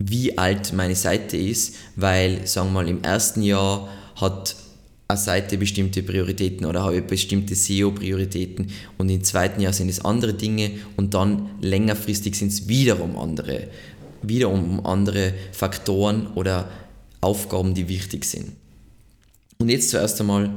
wie 0.00 0.36
alt 0.38 0.72
meine 0.72 0.96
Seite 0.96 1.36
ist, 1.36 1.76
weil, 1.94 2.46
sagen 2.46 2.68
wir 2.68 2.82
mal, 2.82 2.88
im 2.88 3.04
ersten 3.04 3.42
Jahr 3.42 3.88
hat 4.16 4.56
eine 5.06 5.18
Seite 5.18 5.58
bestimmte 5.58 6.02
Prioritäten 6.02 6.64
oder 6.64 6.82
habe 6.82 7.02
bestimmte 7.02 7.54
SEO-Prioritäten 7.54 8.70
und 8.96 9.08
im 9.10 9.22
zweiten 9.22 9.60
Jahr 9.60 9.74
sind 9.74 9.90
es 9.90 10.04
andere 10.04 10.34
Dinge 10.34 10.70
und 10.96 11.14
dann 11.14 11.50
längerfristig 11.60 12.34
sind 12.34 12.48
es 12.48 12.66
wiederum 12.66 13.18
andere, 13.18 13.68
wiederum 14.22 14.84
andere 14.86 15.34
Faktoren 15.52 16.28
oder 16.34 16.70
Aufgaben, 17.20 17.74
die 17.74 17.88
wichtig 17.88 18.24
sind. 18.24 18.52
Und 19.58 19.68
jetzt 19.68 19.90
zuerst 19.90 20.18
einmal 20.20 20.50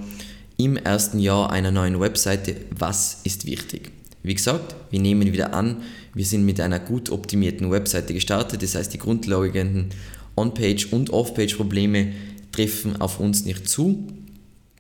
im 0.56 0.78
ersten 0.78 1.20
Jahr 1.20 1.52
einer 1.52 1.72
neuen 1.72 2.00
Webseite, 2.00 2.56
was 2.70 3.20
ist 3.26 3.46
wichtig? 3.46 3.92
Wie 4.22 4.36
gesagt, 4.36 4.76
wir 4.90 5.02
nehmen 5.02 5.34
wieder 5.34 5.54
an, 5.54 5.84
wir 6.14 6.26
sind 6.26 6.46
mit 6.46 6.60
einer 6.60 6.80
gut 6.80 7.10
optimierten 7.10 7.72
Webseite 7.72 8.14
gestartet, 8.14 8.62
das 8.62 8.76
heißt 8.76 8.94
die 8.94 9.00
grundlegenden 9.00 9.90
On-Page- 10.36 10.88
und 10.92 11.10
Off-Page-Probleme 11.12 12.14
treffen 12.52 13.00
auf 13.02 13.20
uns 13.20 13.46
nicht 13.46 13.68
zu. 13.68 14.08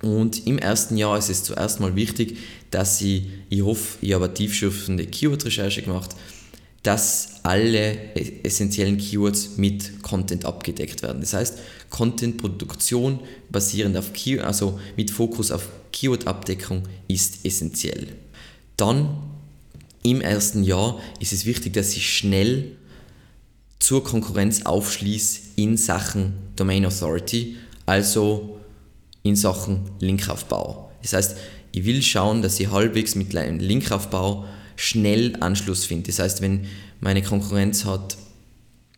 Und 0.01 0.45
im 0.47 0.59
ersten 0.59 0.97
Jahr 0.97 1.17
ist 1.17 1.29
es 1.29 1.43
zuerst 1.43 1.79
mal 1.79 1.95
wichtig, 1.95 2.37
dass 2.71 2.97
Sie, 2.97 3.31
ich 3.49 3.61
hoffe, 3.61 3.97
ich 4.01 4.13
habe 4.13 4.33
tiefschürfende 4.33 5.05
Keyword-Recherche 5.05 5.81
gemacht, 5.81 6.15
dass 6.83 7.35
alle 7.43 8.13
essentiellen 8.43 8.97
Keywords 8.97 9.57
mit 9.57 10.03
Content 10.03 10.43
abgedeckt 10.43 11.01
werden. 11.01 11.21
Das 11.21 11.33
heißt, 11.33 11.59
Content-Produktion 11.89 13.19
basierend 13.49 13.95
auf 13.95 14.11
Keyword, 14.11 14.45
also 14.45 14.79
mit 14.97 15.09
Fokus 15.09 15.51
auf 15.51 15.69
Keyword-Abdeckung 15.93 16.83
ist 17.07 17.45
essentiell. 17.45 18.07
Dann 18.75 19.32
im 20.03 20.21
ersten 20.21 20.63
Jahr 20.63 20.99
ist 21.19 21.33
es 21.33 21.45
wichtig, 21.45 21.73
dass 21.73 21.95
ich 21.95 22.15
schnell 22.15 22.75
zur 23.79 24.03
Konkurrenz 24.03 24.65
aufschließe 24.65 25.39
in 25.55 25.77
Sachen 25.77 26.33
Domain 26.55 26.85
Authority, 26.85 27.57
also 27.85 28.59
in 29.23 29.35
Sachen 29.35 29.89
Linkaufbau. 29.99 30.91
Das 31.01 31.13
heißt, 31.13 31.37
ich 31.71 31.85
will 31.85 32.01
schauen, 32.01 32.41
dass 32.41 32.59
ich 32.59 32.69
halbwegs 32.69 33.15
mit 33.15 33.35
einem 33.35 33.59
Linkaufbau 33.59 34.45
schnell 34.75 35.35
Anschluss 35.39 35.85
finde. 35.85 36.07
Das 36.07 36.19
heißt, 36.19 36.41
wenn 36.41 36.65
meine 36.99 37.21
Konkurrenz 37.21 37.85
hat 37.85 38.17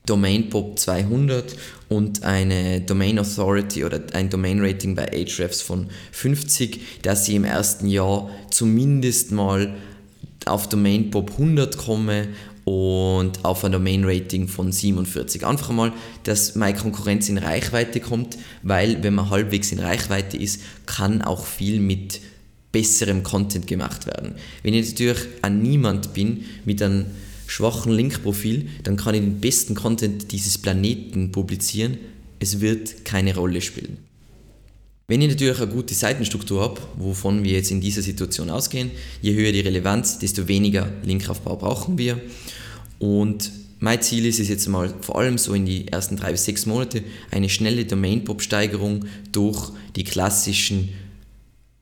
Domain 0.06 0.50
Pop 0.50 0.78
200 0.78 1.56
und 1.90 2.24
eine 2.24 2.82
Domain 2.82 3.18
Authority 3.18 3.84
oder 3.86 4.02
ein 4.14 4.30
Domain 4.30 4.60
Rating 4.60 4.94
bei 4.96 5.12
Ahrefs 5.12 5.62
von 5.62 5.90
50, 6.12 7.02
dass 7.02 7.28
ich 7.28 7.36
im 7.36 7.44
ersten 7.44 7.88
Jahr 7.88 8.30
zumindest 8.52 9.32
mal 9.32 9.76
auf 10.46 10.70
Domain 10.70 11.12
Pop 11.12 11.32
100 11.32 11.78
komme 11.78 12.28
und 12.66 13.46
auf 13.46 13.64
ein 13.64 13.72
Domain 13.72 14.04
Rating 14.04 14.48
von 14.48 14.72
47. 14.72 15.46
Einfach 15.46 15.72
mal, 15.72 15.94
dass 16.24 16.56
meine 16.56 16.78
Konkurrenz 16.78 17.30
in 17.30 17.38
Reichweite 17.38 18.00
kommt, 18.00 18.38
weil 18.64 19.04
wenn 19.04 19.14
man 19.14 19.30
halbwegs 19.30 19.72
in 19.72 19.80
Reichweite 19.80 20.38
ist, 20.38 20.62
kann 20.86 21.22
auch 21.22 21.46
viel 21.46 21.80
mit 21.80 22.20
besserem 22.72 23.24
Content 23.24 23.68
gemacht 23.68 24.06
werden. 24.06 24.36
Wenn 24.64 24.74
ich 24.74 24.90
natürlich 24.92 25.22
an 25.44 25.62
niemand 25.62 26.14
bin 26.14 26.46
mit 26.66 26.82
einem 26.82 27.06
schwachen 27.48 27.94
Linkprofil, 27.94 28.68
dann 28.84 28.98
kann 28.98 29.16
ich 29.16 29.22
den 29.22 29.40
besten 29.40 29.76
Content 29.76 30.32
dieses 30.32 30.58
Planeten 30.58 31.32
publizieren. 31.32 31.98
Es 32.40 32.60
wird 32.60 33.06
keine 33.06 33.36
Rolle 33.36 33.62
spielen. 33.62 33.98
Wenn 35.08 35.22
ich 35.22 35.30
natürlich 35.30 35.62
eine 35.62 35.72
gute 35.72 35.94
Seitenstruktur 35.94 36.62
habe, 36.62 36.82
wovon 36.98 37.44
wir 37.44 37.54
jetzt 37.54 37.70
in 37.70 37.80
dieser 37.80 38.02
Situation 38.02 38.50
ausgehen, 38.50 38.90
je 39.22 39.36
höher 39.36 39.52
die 39.52 39.60
Relevanz, 39.60 40.18
desto 40.18 40.48
weniger 40.48 40.92
Linkaufbau 41.04 41.58
brauchen 41.58 42.00
wir. 42.00 42.20
Und 42.98 43.52
mein 43.80 44.02
Ziel 44.02 44.26
ist 44.26 44.40
es 44.40 44.50
jetzt 44.50 44.68
mal 44.68 44.92
vor 45.02 45.20
allem 45.20 45.38
so 45.38 45.54
in 45.54 45.68
die 45.68 45.90
ersten 45.90 46.18
drei 46.18 46.32
bis 46.32 46.46
sechs 46.46 46.66
Monate 46.66 47.04
eine 47.30 47.50
schnelle 47.50 47.86
Domain-Pop-Steigerung 47.86 49.06
durch 49.32 49.72
die 49.96 50.04
klassischen 50.04 50.90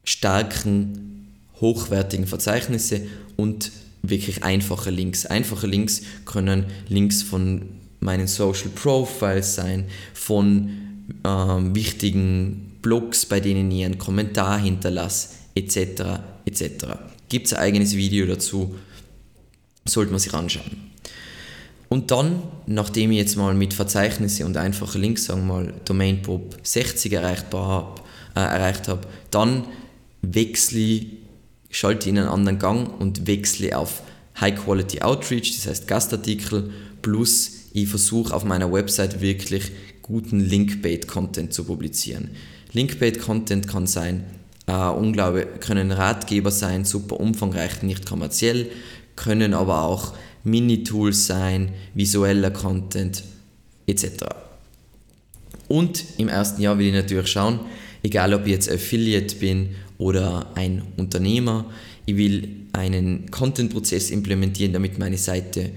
starken, 0.03 1.29
hochwertigen 1.61 2.27
Verzeichnisse 2.27 3.07
und 3.37 3.71
wirklich 4.01 4.43
einfache 4.43 4.89
Links. 4.89 5.25
Einfache 5.25 5.67
Links 5.67 6.01
können 6.25 6.65
Links 6.89 7.21
von 7.23 7.69
meinen 8.01 8.27
Social 8.27 8.69
Profiles 8.75 9.55
sein, 9.55 9.85
von 10.13 10.71
ähm, 11.23 11.73
wichtigen 11.73 12.72
Blogs, 12.83 13.25
bei 13.25 13.39
denen 13.39 13.71
ich 13.71 13.83
einen 13.83 13.97
Kommentar 13.97 14.59
hinterlasse, 14.59 15.29
etc. 15.55 16.19
etc. 16.45 16.85
Gibt 17.29 17.47
es 17.47 17.53
ein 17.53 17.59
eigenes 17.59 17.95
Video 17.95 18.27
dazu, 18.27 18.75
sollte 19.85 20.11
man 20.11 20.19
sich 20.19 20.33
anschauen. 20.33 20.91
Und 21.89 22.11
dann, 22.11 22.41
nachdem 22.65 23.11
ich 23.11 23.17
jetzt 23.17 23.35
mal 23.35 23.53
mit 23.53 23.73
Verzeichnisse 23.73 24.45
und 24.45 24.57
einfachen 24.57 25.01
Links, 25.01 25.25
sagen 25.25 25.47
wir 25.47 25.53
mal, 25.53 25.73
Domain 25.85 26.21
Pop 26.21 26.57
60 26.63 27.13
erreichbar 27.13 27.67
hab, 27.67 28.07
äh, 28.35 28.39
erreicht 28.39 28.87
habe, 28.87 29.01
dann 29.31 29.65
wechsle 30.21 30.79
ich, 30.79 31.07
schalte 31.69 32.09
in 32.09 32.17
einen 32.17 32.29
anderen 32.29 32.59
Gang 32.59 32.99
und 32.99 33.27
wechsle 33.27 33.77
auf 33.77 34.01
High 34.39 34.55
Quality 34.55 35.01
Outreach, 35.01 35.55
das 35.55 35.67
heißt 35.67 35.87
Gastartikel, 35.87 36.71
plus 37.01 37.51
ich 37.73 37.87
versuche 37.87 38.33
auf 38.35 38.43
meiner 38.43 38.71
Website 38.71 39.21
wirklich 39.21 39.71
guten 40.01 40.39
Linkbait-Content 40.39 41.53
zu 41.53 41.63
publizieren. 41.63 42.31
Linkbait-Content 42.73 43.67
kann 43.67 43.87
sein, 43.87 44.23
äh, 44.67 44.73
unglaublich, 44.73 45.45
können 45.59 45.91
Ratgeber 45.91 46.51
sein, 46.51 46.85
super 46.85 47.19
umfangreich, 47.19 47.81
nicht 47.83 48.05
kommerziell, 48.05 48.69
können 49.15 49.53
aber 49.53 49.83
auch 49.83 50.13
Mini-Tools 50.43 51.27
sein, 51.27 51.69
visueller 51.93 52.51
Content 52.51 53.23
etc. 53.87 54.25
Und 55.67 56.03
im 56.17 56.27
ersten 56.27 56.61
Jahr 56.61 56.77
will 56.77 56.87
ich 56.87 56.93
natürlich 56.93 57.27
schauen, 57.27 57.59
egal 58.01 58.33
ob 58.33 58.45
ich 58.45 58.51
jetzt 58.51 58.71
Affiliate 58.71 59.35
bin 59.35 59.75
oder 59.97 60.51
ein 60.55 60.83
Unternehmer, 60.97 61.65
ich 62.05 62.17
will 62.17 62.49
einen 62.73 63.29
Content-Prozess 63.31 64.09
implementieren, 64.09 64.73
damit 64.73 64.99
meine 64.99 65.17
Seite 65.17 65.71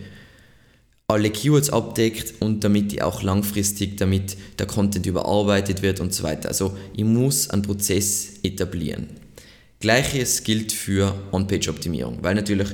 alle 1.08 1.30
Keywords 1.30 1.70
abdeckt 1.70 2.34
und 2.40 2.64
damit 2.64 2.90
die 2.90 3.00
auch 3.00 3.22
langfristig, 3.22 3.96
damit 3.96 4.36
der 4.58 4.66
Content 4.66 5.06
überarbeitet 5.06 5.82
wird 5.82 6.00
und 6.00 6.12
so 6.12 6.24
weiter. 6.24 6.48
Also 6.48 6.76
ich 6.96 7.04
muss 7.04 7.48
einen 7.48 7.62
Prozess 7.62 8.40
etablieren. 8.42 9.06
Gleiches 9.78 10.42
gilt 10.42 10.72
für 10.72 11.14
On-Page-Optimierung, 11.30 12.18
weil 12.22 12.34
natürlich 12.34 12.68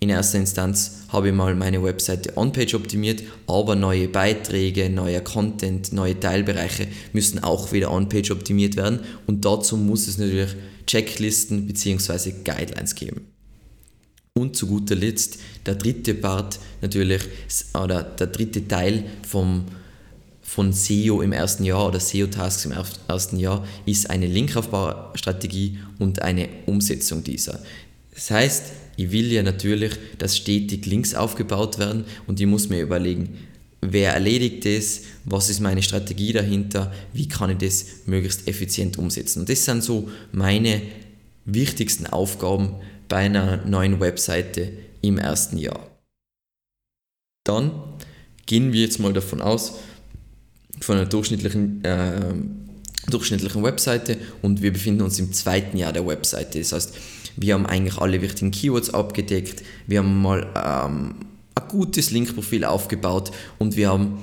in 0.00 0.10
erster 0.10 0.38
Instanz 0.38 1.04
habe 1.08 1.28
ich 1.28 1.34
mal 1.34 1.54
meine 1.54 1.82
Webseite 1.82 2.36
On-Page 2.36 2.74
optimiert, 2.74 3.22
aber 3.46 3.74
neue 3.74 4.08
Beiträge, 4.08 4.90
neuer 4.90 5.22
Content, 5.22 5.92
neue 5.92 6.20
Teilbereiche 6.20 6.88
müssen 7.14 7.42
auch 7.42 7.72
wieder 7.72 7.90
On-Page 7.90 8.30
optimiert 8.32 8.76
werden 8.76 9.00
und 9.26 9.44
dazu 9.46 9.78
muss 9.78 10.06
es 10.08 10.18
natürlich 10.18 10.54
Checklisten 10.86 11.66
bzw. 11.66 12.32
Guidelines 12.44 12.94
geben. 12.94 13.37
Und 14.38 14.54
zu 14.54 14.68
guter 14.68 14.94
Letzt 14.94 15.40
der 15.66 15.74
dritte 15.74 16.14
Part 16.14 16.60
natürlich, 16.80 17.22
oder 17.74 18.04
der 18.04 18.28
dritte 18.28 18.68
Teil 18.68 19.02
vom, 19.28 19.64
von 20.42 20.72
SEO 20.72 21.22
im 21.22 21.32
ersten 21.32 21.64
Jahr 21.64 21.88
oder 21.88 21.98
SEO-Tasks 21.98 22.66
im 22.66 22.72
ersten 23.08 23.40
Jahr 23.40 23.66
ist 23.84 24.08
eine 24.10 24.28
Linkaufbaustrategie 24.28 25.78
und 25.98 26.22
eine 26.22 26.48
Umsetzung 26.66 27.24
dieser. 27.24 27.58
Das 28.14 28.30
heißt, 28.30 28.62
ich 28.96 29.10
will 29.10 29.32
ja 29.32 29.42
natürlich, 29.42 29.94
dass 30.18 30.36
stetig 30.36 30.86
Links 30.86 31.16
aufgebaut 31.16 31.80
werden 31.80 32.04
und 32.28 32.38
ich 32.38 32.46
muss 32.46 32.68
mir 32.68 32.80
überlegen, 32.80 33.30
wer 33.80 34.12
erledigt 34.12 34.64
das, 34.64 35.00
was 35.24 35.50
ist 35.50 35.58
meine 35.58 35.82
Strategie 35.82 36.32
dahinter, 36.32 36.92
wie 37.12 37.26
kann 37.26 37.50
ich 37.50 37.58
das 37.58 37.86
möglichst 38.06 38.46
effizient 38.46 38.98
umsetzen. 38.98 39.40
Und 39.40 39.48
das 39.48 39.64
sind 39.64 39.82
so 39.82 40.08
meine 40.30 40.80
wichtigsten 41.44 42.06
Aufgaben 42.06 42.76
bei 43.08 43.16
einer 43.16 43.64
neuen 43.64 44.00
Webseite 44.00 44.72
im 45.00 45.18
ersten 45.18 45.58
Jahr. 45.58 45.88
Dann 47.44 47.72
gehen 48.46 48.72
wir 48.72 48.82
jetzt 48.82 48.98
mal 48.98 49.12
davon 49.12 49.40
aus, 49.40 49.74
von 50.80 50.96
einer 50.96 51.06
durchschnittlichen, 51.06 51.84
äh, 51.84 52.34
durchschnittlichen 53.10 53.62
Webseite 53.62 54.18
und 54.42 54.62
wir 54.62 54.72
befinden 54.72 55.02
uns 55.02 55.18
im 55.18 55.32
zweiten 55.32 55.76
Jahr 55.76 55.92
der 55.92 56.06
Webseite. 56.06 56.58
Das 56.58 56.72
heißt, 56.72 56.94
wir 57.36 57.54
haben 57.54 57.66
eigentlich 57.66 57.98
alle 57.98 58.20
wichtigen 58.20 58.50
Keywords 58.50 58.92
abgedeckt, 58.92 59.62
wir 59.86 60.00
haben 60.00 60.20
mal 60.20 60.46
ähm, 60.54 61.14
ein 61.54 61.68
gutes 61.68 62.10
Linkprofil 62.10 62.64
aufgebaut 62.64 63.30
und 63.58 63.76
wir 63.76 63.88
haben 63.88 64.18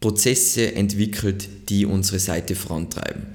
Prozesse 0.00 0.74
entwickelt, 0.74 1.48
die 1.68 1.86
unsere 1.86 2.18
Seite 2.18 2.54
vorantreiben. 2.54 3.26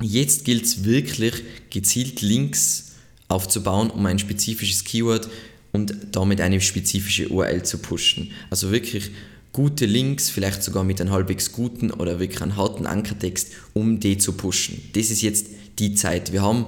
Jetzt 0.00 0.44
gilt 0.44 0.64
es 0.64 0.84
wirklich, 0.84 1.42
gezielt 1.70 2.20
Links 2.20 2.89
aufzubauen, 3.30 3.90
um 3.90 4.04
ein 4.06 4.18
spezifisches 4.18 4.84
Keyword 4.84 5.28
und 5.72 5.94
damit 6.12 6.40
eine 6.40 6.60
spezifische 6.60 7.28
URL 7.28 7.62
zu 7.62 7.78
pushen. 7.78 8.32
Also 8.50 8.70
wirklich 8.72 9.10
gute 9.52 9.86
Links, 9.86 10.30
vielleicht 10.30 10.62
sogar 10.62 10.84
mit 10.84 11.00
einem 11.00 11.10
halbwegs 11.10 11.52
guten 11.52 11.90
oder 11.90 12.18
wirklich 12.18 12.42
einem 12.42 12.56
harten 12.56 12.86
Ankertext, 12.86 13.52
um 13.74 14.00
die 14.00 14.18
zu 14.18 14.32
pushen. 14.32 14.80
Das 14.94 15.10
ist 15.10 15.22
jetzt 15.22 15.46
die 15.78 15.94
Zeit. 15.94 16.32
Wir 16.32 16.42
haben 16.42 16.66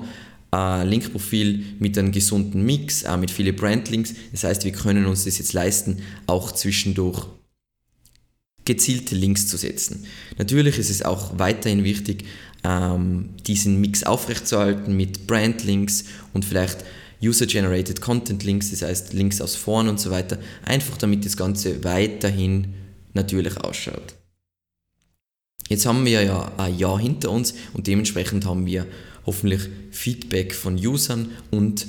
ein 0.51 0.89
Linkprofil 0.89 1.65
mit 1.79 1.97
einem 1.97 2.13
gesunden 2.13 2.65
Mix, 2.65 3.05
auch 3.05 3.19
mit 3.19 3.31
vielen 3.31 3.57
Brandlinks. 3.57 4.15
Das 4.33 4.45
heißt, 4.45 4.65
wir 4.65 4.73
können 4.73 5.07
uns 5.07 5.25
das 5.25 5.39
jetzt 5.39 5.53
leisten, 5.53 5.99
auch 6.27 6.53
zwischendurch 6.53 7.27
gezielte 8.65 9.17
Links 9.17 9.49
zu 9.49 9.57
setzen. 9.57 10.07
Natürlich 10.39 10.79
ist 10.79 10.91
es 10.91 11.03
auch 11.03 11.39
weiterhin 11.39 11.85
wichtig, 11.85 12.25
ähm, 12.65 13.31
diesen 13.47 13.81
Mix 13.81 14.05
aufrechtzuerhalten 14.05 14.97
mit 14.97 15.27
Brandlinks 15.27 16.05
und 16.33 16.45
vielleicht 16.45 16.85
User-Generated 17.23 18.01
Content 18.01 18.43
Links, 18.45 18.71
das 18.71 18.83
heißt 18.83 19.13
Links 19.13 19.41
aus 19.41 19.55
vorn 19.55 19.89
und 19.89 20.01
so 20.01 20.11
weiter, 20.11 20.39
einfach 20.65 20.97
damit 20.97 21.25
das 21.25 21.37
Ganze 21.37 21.85
weiterhin 21.85 22.75
natürlich 23.15 23.57
ausschaut. 23.59 24.15
Jetzt 25.69 25.87
haben 25.87 26.05
wir 26.05 26.23
ja 26.23 26.53
ein 26.59 26.77
Jahr 26.77 26.99
hinter 26.99 27.31
uns 27.31 27.55
und 27.73 27.87
dementsprechend 27.87 28.45
haben 28.45 28.67
wir 28.67 28.87
hoffentlich 29.25 29.69
Feedback 29.91 30.55
von 30.55 30.75
Usern 30.75 31.31
und 31.51 31.87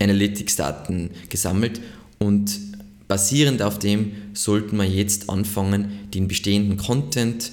Analytics-Daten 0.00 1.10
gesammelt 1.28 1.80
und 2.18 2.58
basierend 3.06 3.60
auf 3.60 3.78
dem 3.78 4.12
sollten 4.34 4.76
wir 4.76 4.84
jetzt 4.84 5.28
anfangen, 5.28 6.08
den 6.14 6.26
bestehenden 6.26 6.78
Content 6.78 7.52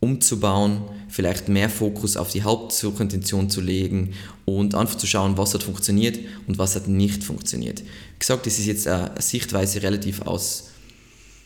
umzubauen, 0.00 0.82
vielleicht 1.16 1.48
mehr 1.48 1.70
Fokus 1.70 2.18
auf 2.18 2.30
die 2.30 2.42
Hauptsuchintention 2.42 3.48
zu 3.48 3.62
legen 3.62 4.12
und 4.44 4.74
einfach 4.74 4.96
zu 4.96 5.06
schauen, 5.06 5.38
was 5.38 5.54
hat 5.54 5.62
funktioniert 5.62 6.18
und 6.46 6.58
was 6.58 6.76
hat 6.76 6.88
nicht 6.88 7.24
funktioniert. 7.24 7.80
Wie 7.80 8.18
gesagt, 8.18 8.44
das 8.44 8.58
ist 8.58 8.66
jetzt 8.66 8.86
eine 8.86 9.12
Sichtweise 9.18 9.82
relativ 9.82 10.20
aus, 10.20 10.72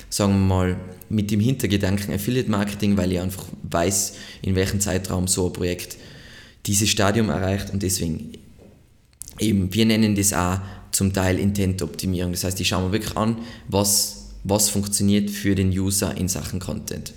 sagen 0.09 0.33
wir 0.33 0.57
mal, 0.57 0.77
mit 1.09 1.31
dem 1.31 1.39
Hintergedanken 1.39 2.13
Affiliate 2.13 2.51
Marketing, 2.51 2.97
weil 2.97 3.13
ich 3.13 3.21
einfach 3.21 3.45
weiß, 3.63 4.15
in 4.43 4.57
welchem 4.57 4.81
Zeitraum 4.81 5.29
so 5.29 5.47
ein 5.47 5.53
Projekt 5.53 5.99
dieses 6.67 6.89
Stadium 6.89 7.29
erreicht 7.29 7.71
und 7.73 7.85
deswegen 7.85 8.33
eben, 9.39 9.73
wir 9.73 9.87
nennen 9.87 10.17
das 10.17 10.33
auch 10.33 10.59
zum 10.91 11.13
Teil 11.13 11.39
Intent-Optimierung. 11.39 12.33
Das 12.33 12.43
heißt, 12.43 12.61
ich 12.61 12.67
schaue 12.67 12.87
mir 12.87 12.93
wirklich 12.93 13.17
an, 13.17 13.39
was, 13.69 14.31
was 14.43 14.69
funktioniert 14.69 15.31
für 15.31 15.55
den 15.55 15.71
User 15.71 16.17
in 16.17 16.27
Sachen 16.27 16.59
Content. 16.59 17.13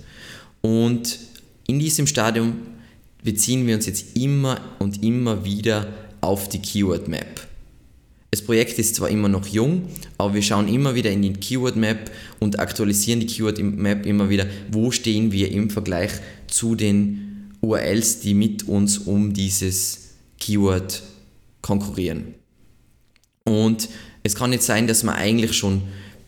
Und 0.60 1.18
in 1.66 1.78
diesem 1.78 2.06
Stadium 2.06 2.54
beziehen 3.22 3.66
wir 3.66 3.74
uns 3.74 3.86
jetzt 3.86 4.16
immer 4.16 4.60
und 4.78 5.02
immer 5.02 5.44
wieder 5.44 5.92
auf 6.20 6.48
die 6.48 6.58
Keyword 6.58 7.08
Map. 7.08 7.46
Das 8.30 8.42
Projekt 8.42 8.78
ist 8.78 8.96
zwar 8.96 9.10
immer 9.10 9.28
noch 9.28 9.46
jung, 9.46 9.88
aber 10.18 10.34
wir 10.34 10.42
schauen 10.42 10.66
immer 10.66 10.94
wieder 10.94 11.10
in 11.10 11.22
die 11.22 11.32
Keyword 11.32 11.76
Map 11.76 12.10
und 12.40 12.58
aktualisieren 12.58 13.20
die 13.20 13.26
Keyword 13.26 13.60
Map 13.60 14.04
immer 14.06 14.28
wieder, 14.28 14.46
wo 14.72 14.90
stehen 14.90 15.30
wir 15.30 15.50
im 15.52 15.70
Vergleich 15.70 16.10
zu 16.48 16.74
den 16.74 17.52
URLs, 17.60 18.20
die 18.20 18.34
mit 18.34 18.68
uns 18.68 18.98
um 18.98 19.32
dieses 19.32 20.16
Keyword 20.40 21.02
konkurrieren. 21.62 22.34
Und 23.44 23.88
es 24.22 24.34
kann 24.34 24.52
jetzt 24.52 24.66
sein, 24.66 24.86
dass 24.86 25.02
man 25.02 25.14
eigentlich 25.14 25.54
schon 25.54 25.82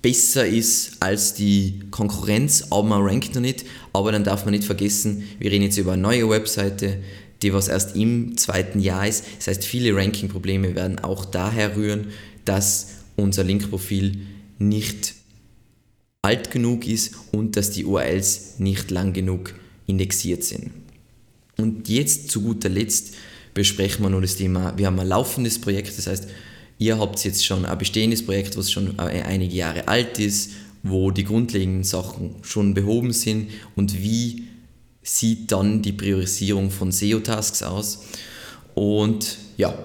besser 0.07 0.47
ist 0.47 0.99
als 1.01 1.35
die 1.35 1.81
Konkurrenz, 1.91 2.69
aber 2.71 2.85
man 2.85 3.03
rankt 3.03 3.35
noch 3.35 3.41
nicht. 3.41 3.65
Aber 3.93 4.13
dann 4.13 4.23
darf 4.23 4.45
man 4.45 4.55
nicht 4.55 4.63
vergessen, 4.63 5.25
wir 5.41 5.51
reden 5.51 5.65
jetzt 5.65 5.79
über 5.79 5.95
eine 5.95 6.03
neue 6.03 6.31
Webseite, 6.31 6.99
die 7.43 7.53
was 7.53 7.67
erst 7.67 7.97
im 7.97 8.37
zweiten 8.37 8.79
Jahr 8.79 9.09
ist. 9.09 9.25
Das 9.39 9.49
heißt, 9.49 9.65
viele 9.65 9.97
Ranking-Probleme 9.97 10.77
werden 10.77 11.01
auch 11.01 11.25
daher 11.25 11.77
rühren, 11.77 12.13
dass 12.45 12.99
unser 13.17 13.43
Linkprofil 13.43 14.19
nicht 14.61 15.15
alt 16.23 16.53
genug 16.53 16.87
ist 16.87 17.17
und 17.33 17.57
dass 17.57 17.73
die 17.73 17.85
URLs 17.85 18.61
nicht 18.61 18.93
lang 18.93 19.13
genug 19.13 19.55
indexiert 19.87 20.45
sind. 20.45 20.71
Und 21.57 21.89
jetzt 21.89 22.31
zu 22.31 22.43
guter 22.43 22.69
Letzt 22.69 23.15
besprechen 23.55 24.05
wir 24.05 24.11
nur 24.11 24.21
das 24.21 24.37
Thema, 24.37 24.73
wir 24.79 24.87
haben 24.87 25.01
ein 25.01 25.09
laufendes 25.09 25.61
Projekt, 25.61 25.99
das 25.99 26.07
heißt, 26.07 26.29
ihr 26.79 26.99
habt 26.99 27.25
jetzt 27.25 27.45
schon 27.45 27.65
ein 27.65 27.79
bestehendes 27.79 28.25
Projekt, 28.25 28.57
was 28.57 28.71
schon 28.71 28.99
einige 28.99 29.55
Jahre 29.55 29.89
alt 29.89 30.19
ist, 30.19 30.53
wo 30.83 31.11
die 31.11 31.25
grundlegenden 31.25 31.85
Sachen 31.85 32.37
schon 32.43 32.75
behoben 32.75 33.13
sind 33.13 33.51
und 33.75 34.03
wie 34.03 34.45
sieht 35.03 35.53
dann 35.53 35.83
die 35.83 35.93
Priorisierung 35.93 36.71
von 36.71 36.93
SEO-Tasks 36.93 37.63
aus. 37.63 38.05
Und 38.75 39.39
ja, 39.57 39.77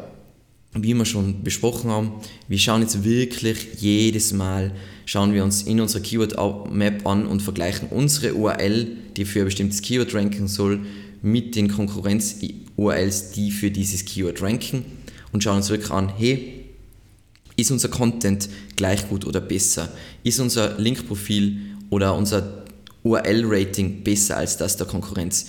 wie 0.73 0.93
wir 0.93 1.05
schon 1.05 1.43
besprochen 1.43 1.89
haben, 1.89 2.13
wir 2.47 2.57
schauen 2.57 2.81
jetzt 2.81 3.03
wirklich 3.03 3.67
jedes 3.79 4.33
Mal, 4.33 4.71
schauen 5.05 5.33
wir 5.33 5.43
uns 5.43 5.63
in 5.63 5.79
unserer 5.79 6.01
Keyword-Map 6.01 7.05
an 7.05 7.25
und 7.27 7.41
vergleichen 7.41 7.89
unsere 7.89 8.33
URL, 8.35 8.87
die 9.15 9.25
für 9.25 9.39
ein 9.39 9.45
bestimmtes 9.45 9.81
Keyword 9.81 10.13
ranken 10.13 10.47
soll, 10.47 10.79
mit 11.21 11.55
den 11.55 11.67
Konkurrenz-URLs, 11.67 13.31
die 13.31 13.51
für 13.51 13.69
dieses 13.69 14.05
Keyword 14.05 14.41
ranken 14.41 14.85
und 15.31 15.43
schauen 15.43 15.57
uns 15.57 15.69
wirklich 15.69 15.91
an, 15.91 16.11
hey, 16.17 16.60
ist 17.61 17.71
unser 17.71 17.89
Content 17.89 18.49
gleich 18.75 19.07
gut 19.07 19.25
oder 19.25 19.39
besser? 19.39 19.89
Ist 20.23 20.39
unser 20.39 20.77
Linkprofil 20.77 21.57
oder 21.89 22.15
unser 22.15 22.63
URL-Rating 23.03 24.03
besser 24.03 24.37
als 24.37 24.57
das 24.57 24.77
der 24.77 24.87
Konkurrenz? 24.87 25.47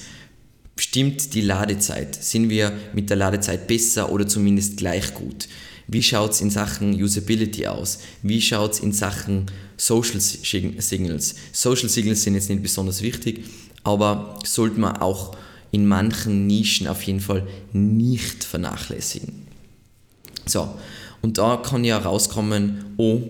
Stimmt 0.76 1.34
die 1.34 1.42
Ladezeit? 1.42 2.14
Sind 2.22 2.48
wir 2.48 2.72
mit 2.94 3.10
der 3.10 3.16
Ladezeit 3.16 3.66
besser 3.66 4.10
oder 4.10 4.26
zumindest 4.26 4.76
gleich 4.76 5.12
gut? 5.14 5.48
Wie 5.88 6.02
schaut 6.02 6.32
es 6.32 6.40
in 6.40 6.50
Sachen 6.50 6.94
Usability 6.94 7.66
aus? 7.66 7.98
Wie 8.22 8.40
schaut 8.40 8.72
es 8.72 8.80
in 8.80 8.92
Sachen 8.92 9.46
Social 9.76 10.20
Signals? 10.20 11.34
Social 11.52 11.88
Signals 11.88 12.22
sind 12.22 12.34
jetzt 12.34 12.48
nicht 12.48 12.62
besonders 12.62 13.02
wichtig, 13.02 13.44
aber 13.84 14.38
sollte 14.44 14.80
man 14.80 14.96
auch 14.96 15.36
in 15.70 15.86
manchen 15.86 16.46
Nischen 16.46 16.86
auf 16.86 17.02
jeden 17.02 17.20
Fall 17.20 17.46
nicht 17.72 18.44
vernachlässigen. 18.44 19.46
So, 20.46 20.68
und 21.22 21.38
da 21.38 21.56
kann 21.56 21.84
ja 21.84 21.98
rauskommen, 21.98 22.84
oh, 22.96 23.22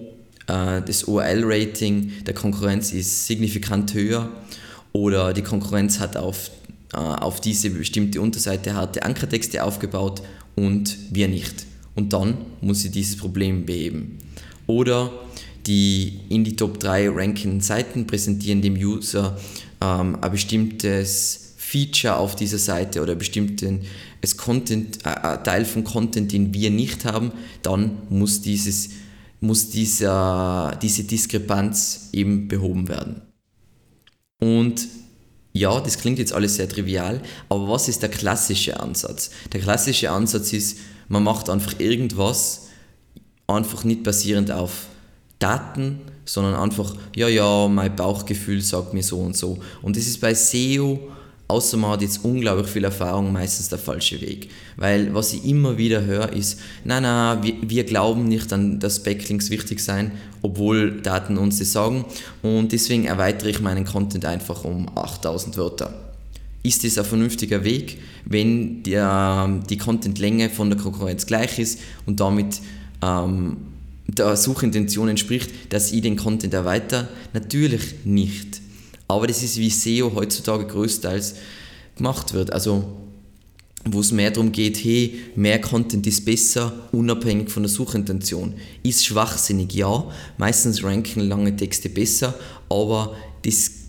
äh, 0.47 0.83
das 0.83 1.05
URL-Rating 1.05 2.25
der 2.27 2.35
Konkurrenz 2.35 2.93
ist 2.93 3.27
signifikant 3.27 3.95
höher 3.95 4.29
oder 4.93 5.33
die 5.33 5.43
Konkurrenz 5.43 6.01
hat 6.01 6.17
auf, 6.17 6.51
äh, 6.93 6.97
auf 6.97 7.41
diese 7.41 7.71
bestimmte 7.71 8.21
Unterseite 8.21 8.75
harte 8.75 9.03
Ankertexte 9.03 9.63
aufgebaut 9.63 10.23
und 10.57 10.97
wir 11.11 11.29
nicht. 11.29 11.67
Und 11.95 12.13
dann 12.13 12.37
muss 12.61 12.81
sie 12.81 12.91
dieses 12.91 13.17
Problem 13.17 13.67
beheben. 13.67 14.19
Oder 14.67 15.13
die 15.67 16.21
in 16.29 16.45
die 16.45 16.57
Top 16.57 16.81
3 16.81 17.11
rankenden 17.11 17.61
Seiten 17.61 18.07
präsentieren 18.07 18.63
dem 18.63 18.75
User 18.75 19.39
ähm, 19.81 20.19
ein 20.21 20.31
bestimmtes 20.31 21.55
Feature 21.57 22.17
auf 22.17 22.37
dieser 22.37 22.59
Seite 22.59 23.03
oder 23.03 23.15
bestimmten 23.15 23.83
es 24.23 24.37
Content, 24.37 25.05
äh, 25.05 25.11
ein 25.11 25.45
Teil 25.45 25.65
von 25.67 25.85
Content, 25.85 26.33
den 26.33 26.55
wir 26.55 26.71
nicht 26.71 27.05
haben, 27.05 27.33
dann 27.63 27.99
muss, 28.09 28.41
dieses, 28.41 28.91
muss 29.41 29.69
dieser, 29.69 30.79
diese 30.81 31.05
Diskrepanz 31.05 32.09
eben 32.13 32.49
behoben 32.49 32.89
werden. 32.89 33.21
Und 34.41 34.89
ja, 35.53 35.81
das 35.81 35.99
klingt 35.99 36.19
jetzt 36.19 36.33
alles 36.33 36.57
sehr 36.57 36.69
trivial, 36.69 37.21
aber 37.49 37.69
was 37.69 37.89
ist 37.89 38.01
der 38.01 38.09
klassische 38.09 38.81
Ansatz? 38.81 39.31
Der 39.53 39.61
klassische 39.61 40.11
Ansatz 40.11 40.53
ist, 40.53 40.79
man 41.09 41.23
macht 41.23 41.51
einfach 41.51 41.79
irgendwas, 41.79 42.69
einfach 43.47 43.85
nicht 43.85 44.03
basierend 44.03 44.51
auf 44.51 44.87
Daten, 45.39 46.01
sondern 46.25 46.55
einfach, 46.55 46.95
ja, 47.15 47.29
ja, 47.29 47.69
mein 47.69 47.95
Bauchgefühl 47.95 48.63
sagt 48.63 48.95
mir 48.95 49.03
so 49.03 49.19
und 49.19 49.37
so. 49.37 49.59
Und 49.83 49.97
das 49.97 50.07
ist 50.07 50.21
bei 50.21 50.33
SEO 50.35 51.11
außer 51.53 51.77
man 51.77 51.91
hat 51.91 52.03
jetzt 52.03 52.25
unglaublich 52.25 52.67
viel 52.67 52.85
Erfahrung, 52.85 53.31
meistens 53.31 53.69
der 53.69 53.79
falsche 53.79 54.19
Weg. 54.23 54.49
Weil 54.79 55.15
was 55.15 55.35
ich 55.35 55.45
immer 55.45 55.77
wieder 55.77 56.03
höre, 56.03 56.33
ist, 56.33 56.59
nein, 56.83 57.03
nein, 57.03 57.43
wir, 57.43 57.55
wir 57.61 57.85
glauben 57.85 58.25
nicht 58.25 58.51
an, 58.55 58.81
dass 58.81 59.03
Backlinks 59.03 59.51
wichtig 59.51 59.81
sein, 59.81 60.13
obwohl 60.41 61.03
Daten 61.03 61.37
uns 61.37 61.59
das 61.59 61.73
sagen. 61.73 62.07
Und 62.41 62.73
deswegen 62.73 63.05
erweitere 63.05 63.51
ich 63.51 63.61
meinen 63.61 63.85
Content 63.85 64.25
einfach 64.25 64.65
um 64.65 64.89
8000 64.97 65.59
Wörter. 65.59 65.93
Ist 66.63 66.85
das 66.85 66.97
ein 66.97 67.05
vernünftiger 67.05 67.65
Weg, 67.65 67.99
wenn 68.25 68.83
der, 68.85 69.61
die 69.69 69.77
Contentlänge 69.77 70.49
von 70.49 70.71
der 70.71 70.79
Konkurrenz 70.79 71.27
gleich 71.27 71.59
ist 71.59 71.81
und 72.07 72.21
damit 72.21 72.63
ähm, 73.03 73.59
der 74.07 74.37
Suchintention 74.37 75.11
entspricht, 75.11 75.51
dass 75.69 75.93
ich 75.93 76.01
den 76.01 76.17
Content 76.17 76.55
erweitere? 76.55 77.09
Natürlich 77.35 78.07
nicht. 78.07 78.62
Aber 79.13 79.27
das 79.27 79.43
ist 79.43 79.57
wie 79.59 79.71
SEO 79.71 80.13
heutzutage 80.15 80.67
größtenteils 80.67 81.35
gemacht 81.97 82.33
wird. 82.33 82.53
Also 82.53 82.85
wo 83.85 84.01
es 84.01 84.13
mehr 84.13 84.31
darum 84.31 84.53
geht, 84.53 84.77
hey, 84.85 85.21
mehr 85.35 85.61
Content 85.61 86.07
ist 86.07 86.25
besser, 86.25 86.73
unabhängig 86.93 87.51
von 87.51 87.65
der 87.65 87.71
Suchintention. 87.71 88.55
Ist 88.83 89.05
schwachsinnig, 89.05 89.75
ja. 89.75 90.05
Meistens 90.39 90.85
ranken 90.85 91.21
lange 91.21 91.57
Texte 91.57 91.89
besser, 91.89 92.35
aber 92.69 93.17
das 93.45 93.82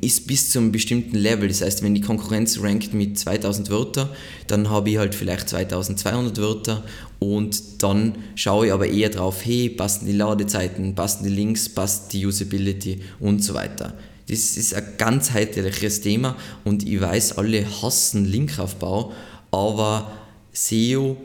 ist 0.00 0.26
bis 0.26 0.50
zu 0.50 0.58
einem 0.58 0.72
bestimmten 0.72 1.16
Level. 1.16 1.48
Das 1.48 1.60
heißt, 1.60 1.82
wenn 1.82 1.94
die 1.94 2.00
Konkurrenz 2.00 2.60
rankt 2.60 2.94
mit 2.94 3.18
2000 3.18 3.68
Wörter, 3.70 4.08
dann 4.46 4.70
habe 4.70 4.90
ich 4.90 4.98
halt 4.98 5.14
vielleicht 5.14 5.48
2200 5.50 6.38
Wörter 6.38 6.84
und 7.18 7.82
dann 7.82 8.14
schaue 8.36 8.66
ich 8.66 8.72
aber 8.72 8.88
eher 8.88 9.10
drauf, 9.10 9.44
hey, 9.44 9.68
passen 9.68 10.06
die 10.06 10.12
Ladezeiten, 10.12 10.94
passen 10.94 11.24
die 11.24 11.30
Links, 11.30 11.68
passt 11.68 12.12
die 12.12 12.24
Usability 12.24 13.02
und 13.20 13.44
so 13.44 13.54
weiter. 13.54 13.94
Das 14.28 14.56
ist 14.56 14.74
ein 14.74 14.84
ganzheitliches 14.98 16.00
Thema 16.00 16.36
und 16.64 16.86
ich 16.86 17.00
weiß, 17.00 17.38
alle 17.38 17.64
hassen 17.82 18.24
Linkaufbau, 18.24 19.12
aber 19.50 20.10
SEO 20.52 21.16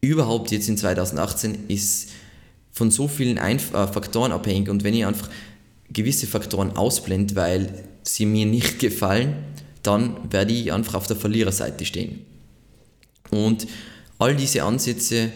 überhaupt 0.00 0.50
jetzt 0.52 0.68
in 0.68 0.76
2018 0.76 1.66
ist 1.68 2.10
von 2.72 2.90
so 2.90 3.08
vielen 3.08 3.38
Einf 3.38 3.74
äh, 3.74 3.86
Faktoren 3.86 4.32
abhängig 4.32 4.68
und 4.68 4.84
wenn 4.84 4.94
ich 4.94 5.04
einfach 5.04 5.28
gewisse 5.92 6.26
Faktoren 6.26 6.76
ausblende, 6.76 7.36
weil 7.36 7.84
sie 8.02 8.26
mir 8.26 8.46
nicht 8.46 8.78
gefallen, 8.78 9.34
dann 9.82 10.16
werde 10.30 10.52
ich 10.52 10.72
einfach 10.72 10.94
auf 10.94 11.06
der 11.06 11.16
Verliererseite 11.16 11.84
stehen. 11.84 12.20
Und 13.30 13.66
all 14.18 14.36
diese 14.36 14.62
Ansätze 14.64 15.30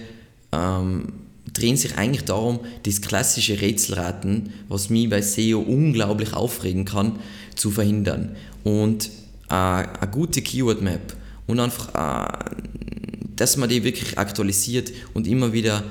ähm, 0.53 1.13
drehen 1.53 1.77
sich 1.77 1.97
eigentlich 1.97 2.25
darum, 2.25 2.61
das 2.83 3.01
klassische 3.01 3.61
Rätselraten, 3.61 4.53
was 4.69 4.91
mich 4.91 5.09
bei 5.09 5.23
SEO 5.23 5.61
unglaublich 5.61 6.33
aufregen 6.33 6.85
kann, 6.85 7.19
zu 7.55 7.71
verhindern. 7.71 8.37
Und 8.65 9.11
äh, 9.49 9.55
eine 9.55 10.11
gute 10.11 10.43
Keyword 10.43 10.83
Map 10.83 11.17
und 11.47 11.61
einfach, 11.61 11.95
äh, 11.95 12.51
dass 13.37 13.57
man 13.57 13.69
die 13.69 13.85
wirklich 13.85 14.19
aktualisiert 14.19 14.93
und 15.13 15.27
immer 15.27 15.53
wieder 15.53 15.85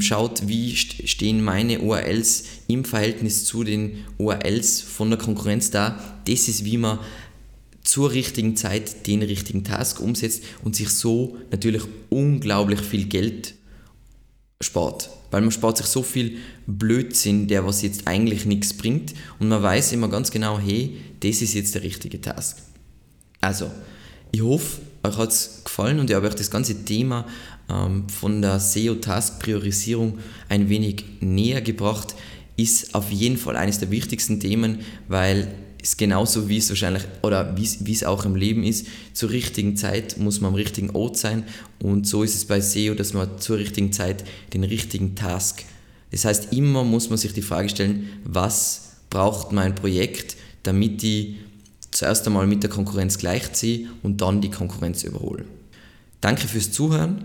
schaut, 0.00 0.46
wie 0.46 0.74
st 0.76 1.08
stehen 1.08 1.42
meine 1.42 1.80
URLs 1.80 2.44
im 2.68 2.84
Verhältnis 2.84 3.44
zu 3.44 3.64
den 3.64 4.04
URLs 4.18 4.80
von 4.80 5.10
der 5.10 5.18
Konkurrenz 5.18 5.70
da. 5.70 5.98
Das 6.26 6.46
ist, 6.46 6.64
wie 6.64 6.76
man 6.76 7.00
zur 7.82 8.12
richtigen 8.12 8.54
Zeit 8.54 9.06
den 9.06 9.22
richtigen 9.22 9.64
Task 9.64 10.00
umsetzt 10.00 10.44
und 10.62 10.76
sich 10.76 10.90
so 10.90 11.38
natürlich 11.50 11.82
unglaublich 12.08 12.80
viel 12.80 13.06
Geld 13.06 13.54
spart. 14.60 15.10
Weil 15.30 15.40
man 15.40 15.50
spart 15.50 15.78
sich 15.78 15.86
so 15.86 16.02
viel 16.02 16.36
Blödsinn, 16.66 17.48
der 17.48 17.66
was 17.66 17.82
jetzt 17.82 18.06
eigentlich 18.06 18.44
nichts 18.44 18.74
bringt 18.74 19.14
und 19.38 19.48
man 19.48 19.62
weiß 19.62 19.92
immer 19.92 20.08
ganz 20.08 20.30
genau, 20.30 20.60
hey, 20.60 20.98
das 21.20 21.42
ist 21.42 21.54
jetzt 21.54 21.74
der 21.74 21.82
richtige 21.82 22.20
Task. 22.20 22.58
Also, 23.40 23.70
ich 24.30 24.42
hoffe, 24.42 24.80
euch 25.02 25.16
hat 25.16 25.30
es 25.30 25.62
gefallen 25.64 25.98
und 25.98 26.10
ich 26.10 26.16
habe 26.16 26.28
euch 26.28 26.34
das 26.34 26.50
ganze 26.50 26.84
Thema 26.84 27.26
von 27.68 28.42
der 28.42 28.60
SEO-Task-Priorisierung 28.60 30.18
ein 30.48 30.68
wenig 30.68 31.04
näher 31.20 31.60
gebracht. 31.60 32.14
Ist 32.56 32.94
auf 32.94 33.10
jeden 33.10 33.36
Fall 33.36 33.56
eines 33.56 33.78
der 33.78 33.90
wichtigsten 33.90 34.40
Themen, 34.40 34.80
weil 35.06 35.48
ist 35.80 35.96
genauso 35.96 36.48
wie 36.48 36.58
es 36.58 36.68
wahrscheinlich, 36.68 37.04
oder 37.22 37.56
wie 37.56 37.92
es 37.92 38.04
auch 38.04 38.24
im 38.24 38.34
Leben 38.34 38.64
ist, 38.64 38.86
zur 39.12 39.30
richtigen 39.30 39.76
Zeit 39.76 40.18
muss 40.18 40.40
man 40.40 40.48
am 40.50 40.54
richtigen 40.54 40.90
Ort 40.90 41.16
sein 41.16 41.44
und 41.80 42.06
so 42.06 42.24
ist 42.24 42.34
es 42.34 42.46
bei 42.46 42.60
SEO, 42.60 42.94
dass 42.94 43.14
man 43.14 43.38
zur 43.38 43.58
richtigen 43.58 43.92
Zeit 43.92 44.24
den 44.54 44.64
richtigen 44.64 45.14
Task. 45.14 45.64
Das 46.10 46.24
heißt, 46.24 46.52
immer 46.52 46.84
muss 46.84 47.10
man 47.10 47.18
sich 47.18 47.32
die 47.32 47.42
Frage 47.42 47.68
stellen, 47.68 48.08
was 48.24 48.96
braucht 49.08 49.52
mein 49.52 49.74
Projekt, 49.74 50.36
damit 50.64 51.02
ich 51.04 51.36
zuerst 51.90 52.26
einmal 52.26 52.46
mit 52.46 52.62
der 52.62 52.70
Konkurrenz 52.70 53.18
gleichziehe 53.18 53.88
und 54.02 54.20
dann 54.20 54.40
die 54.40 54.50
Konkurrenz 54.50 55.04
überhole. 55.04 55.44
Danke 56.20 56.48
fürs 56.48 56.72
Zuhören 56.72 57.24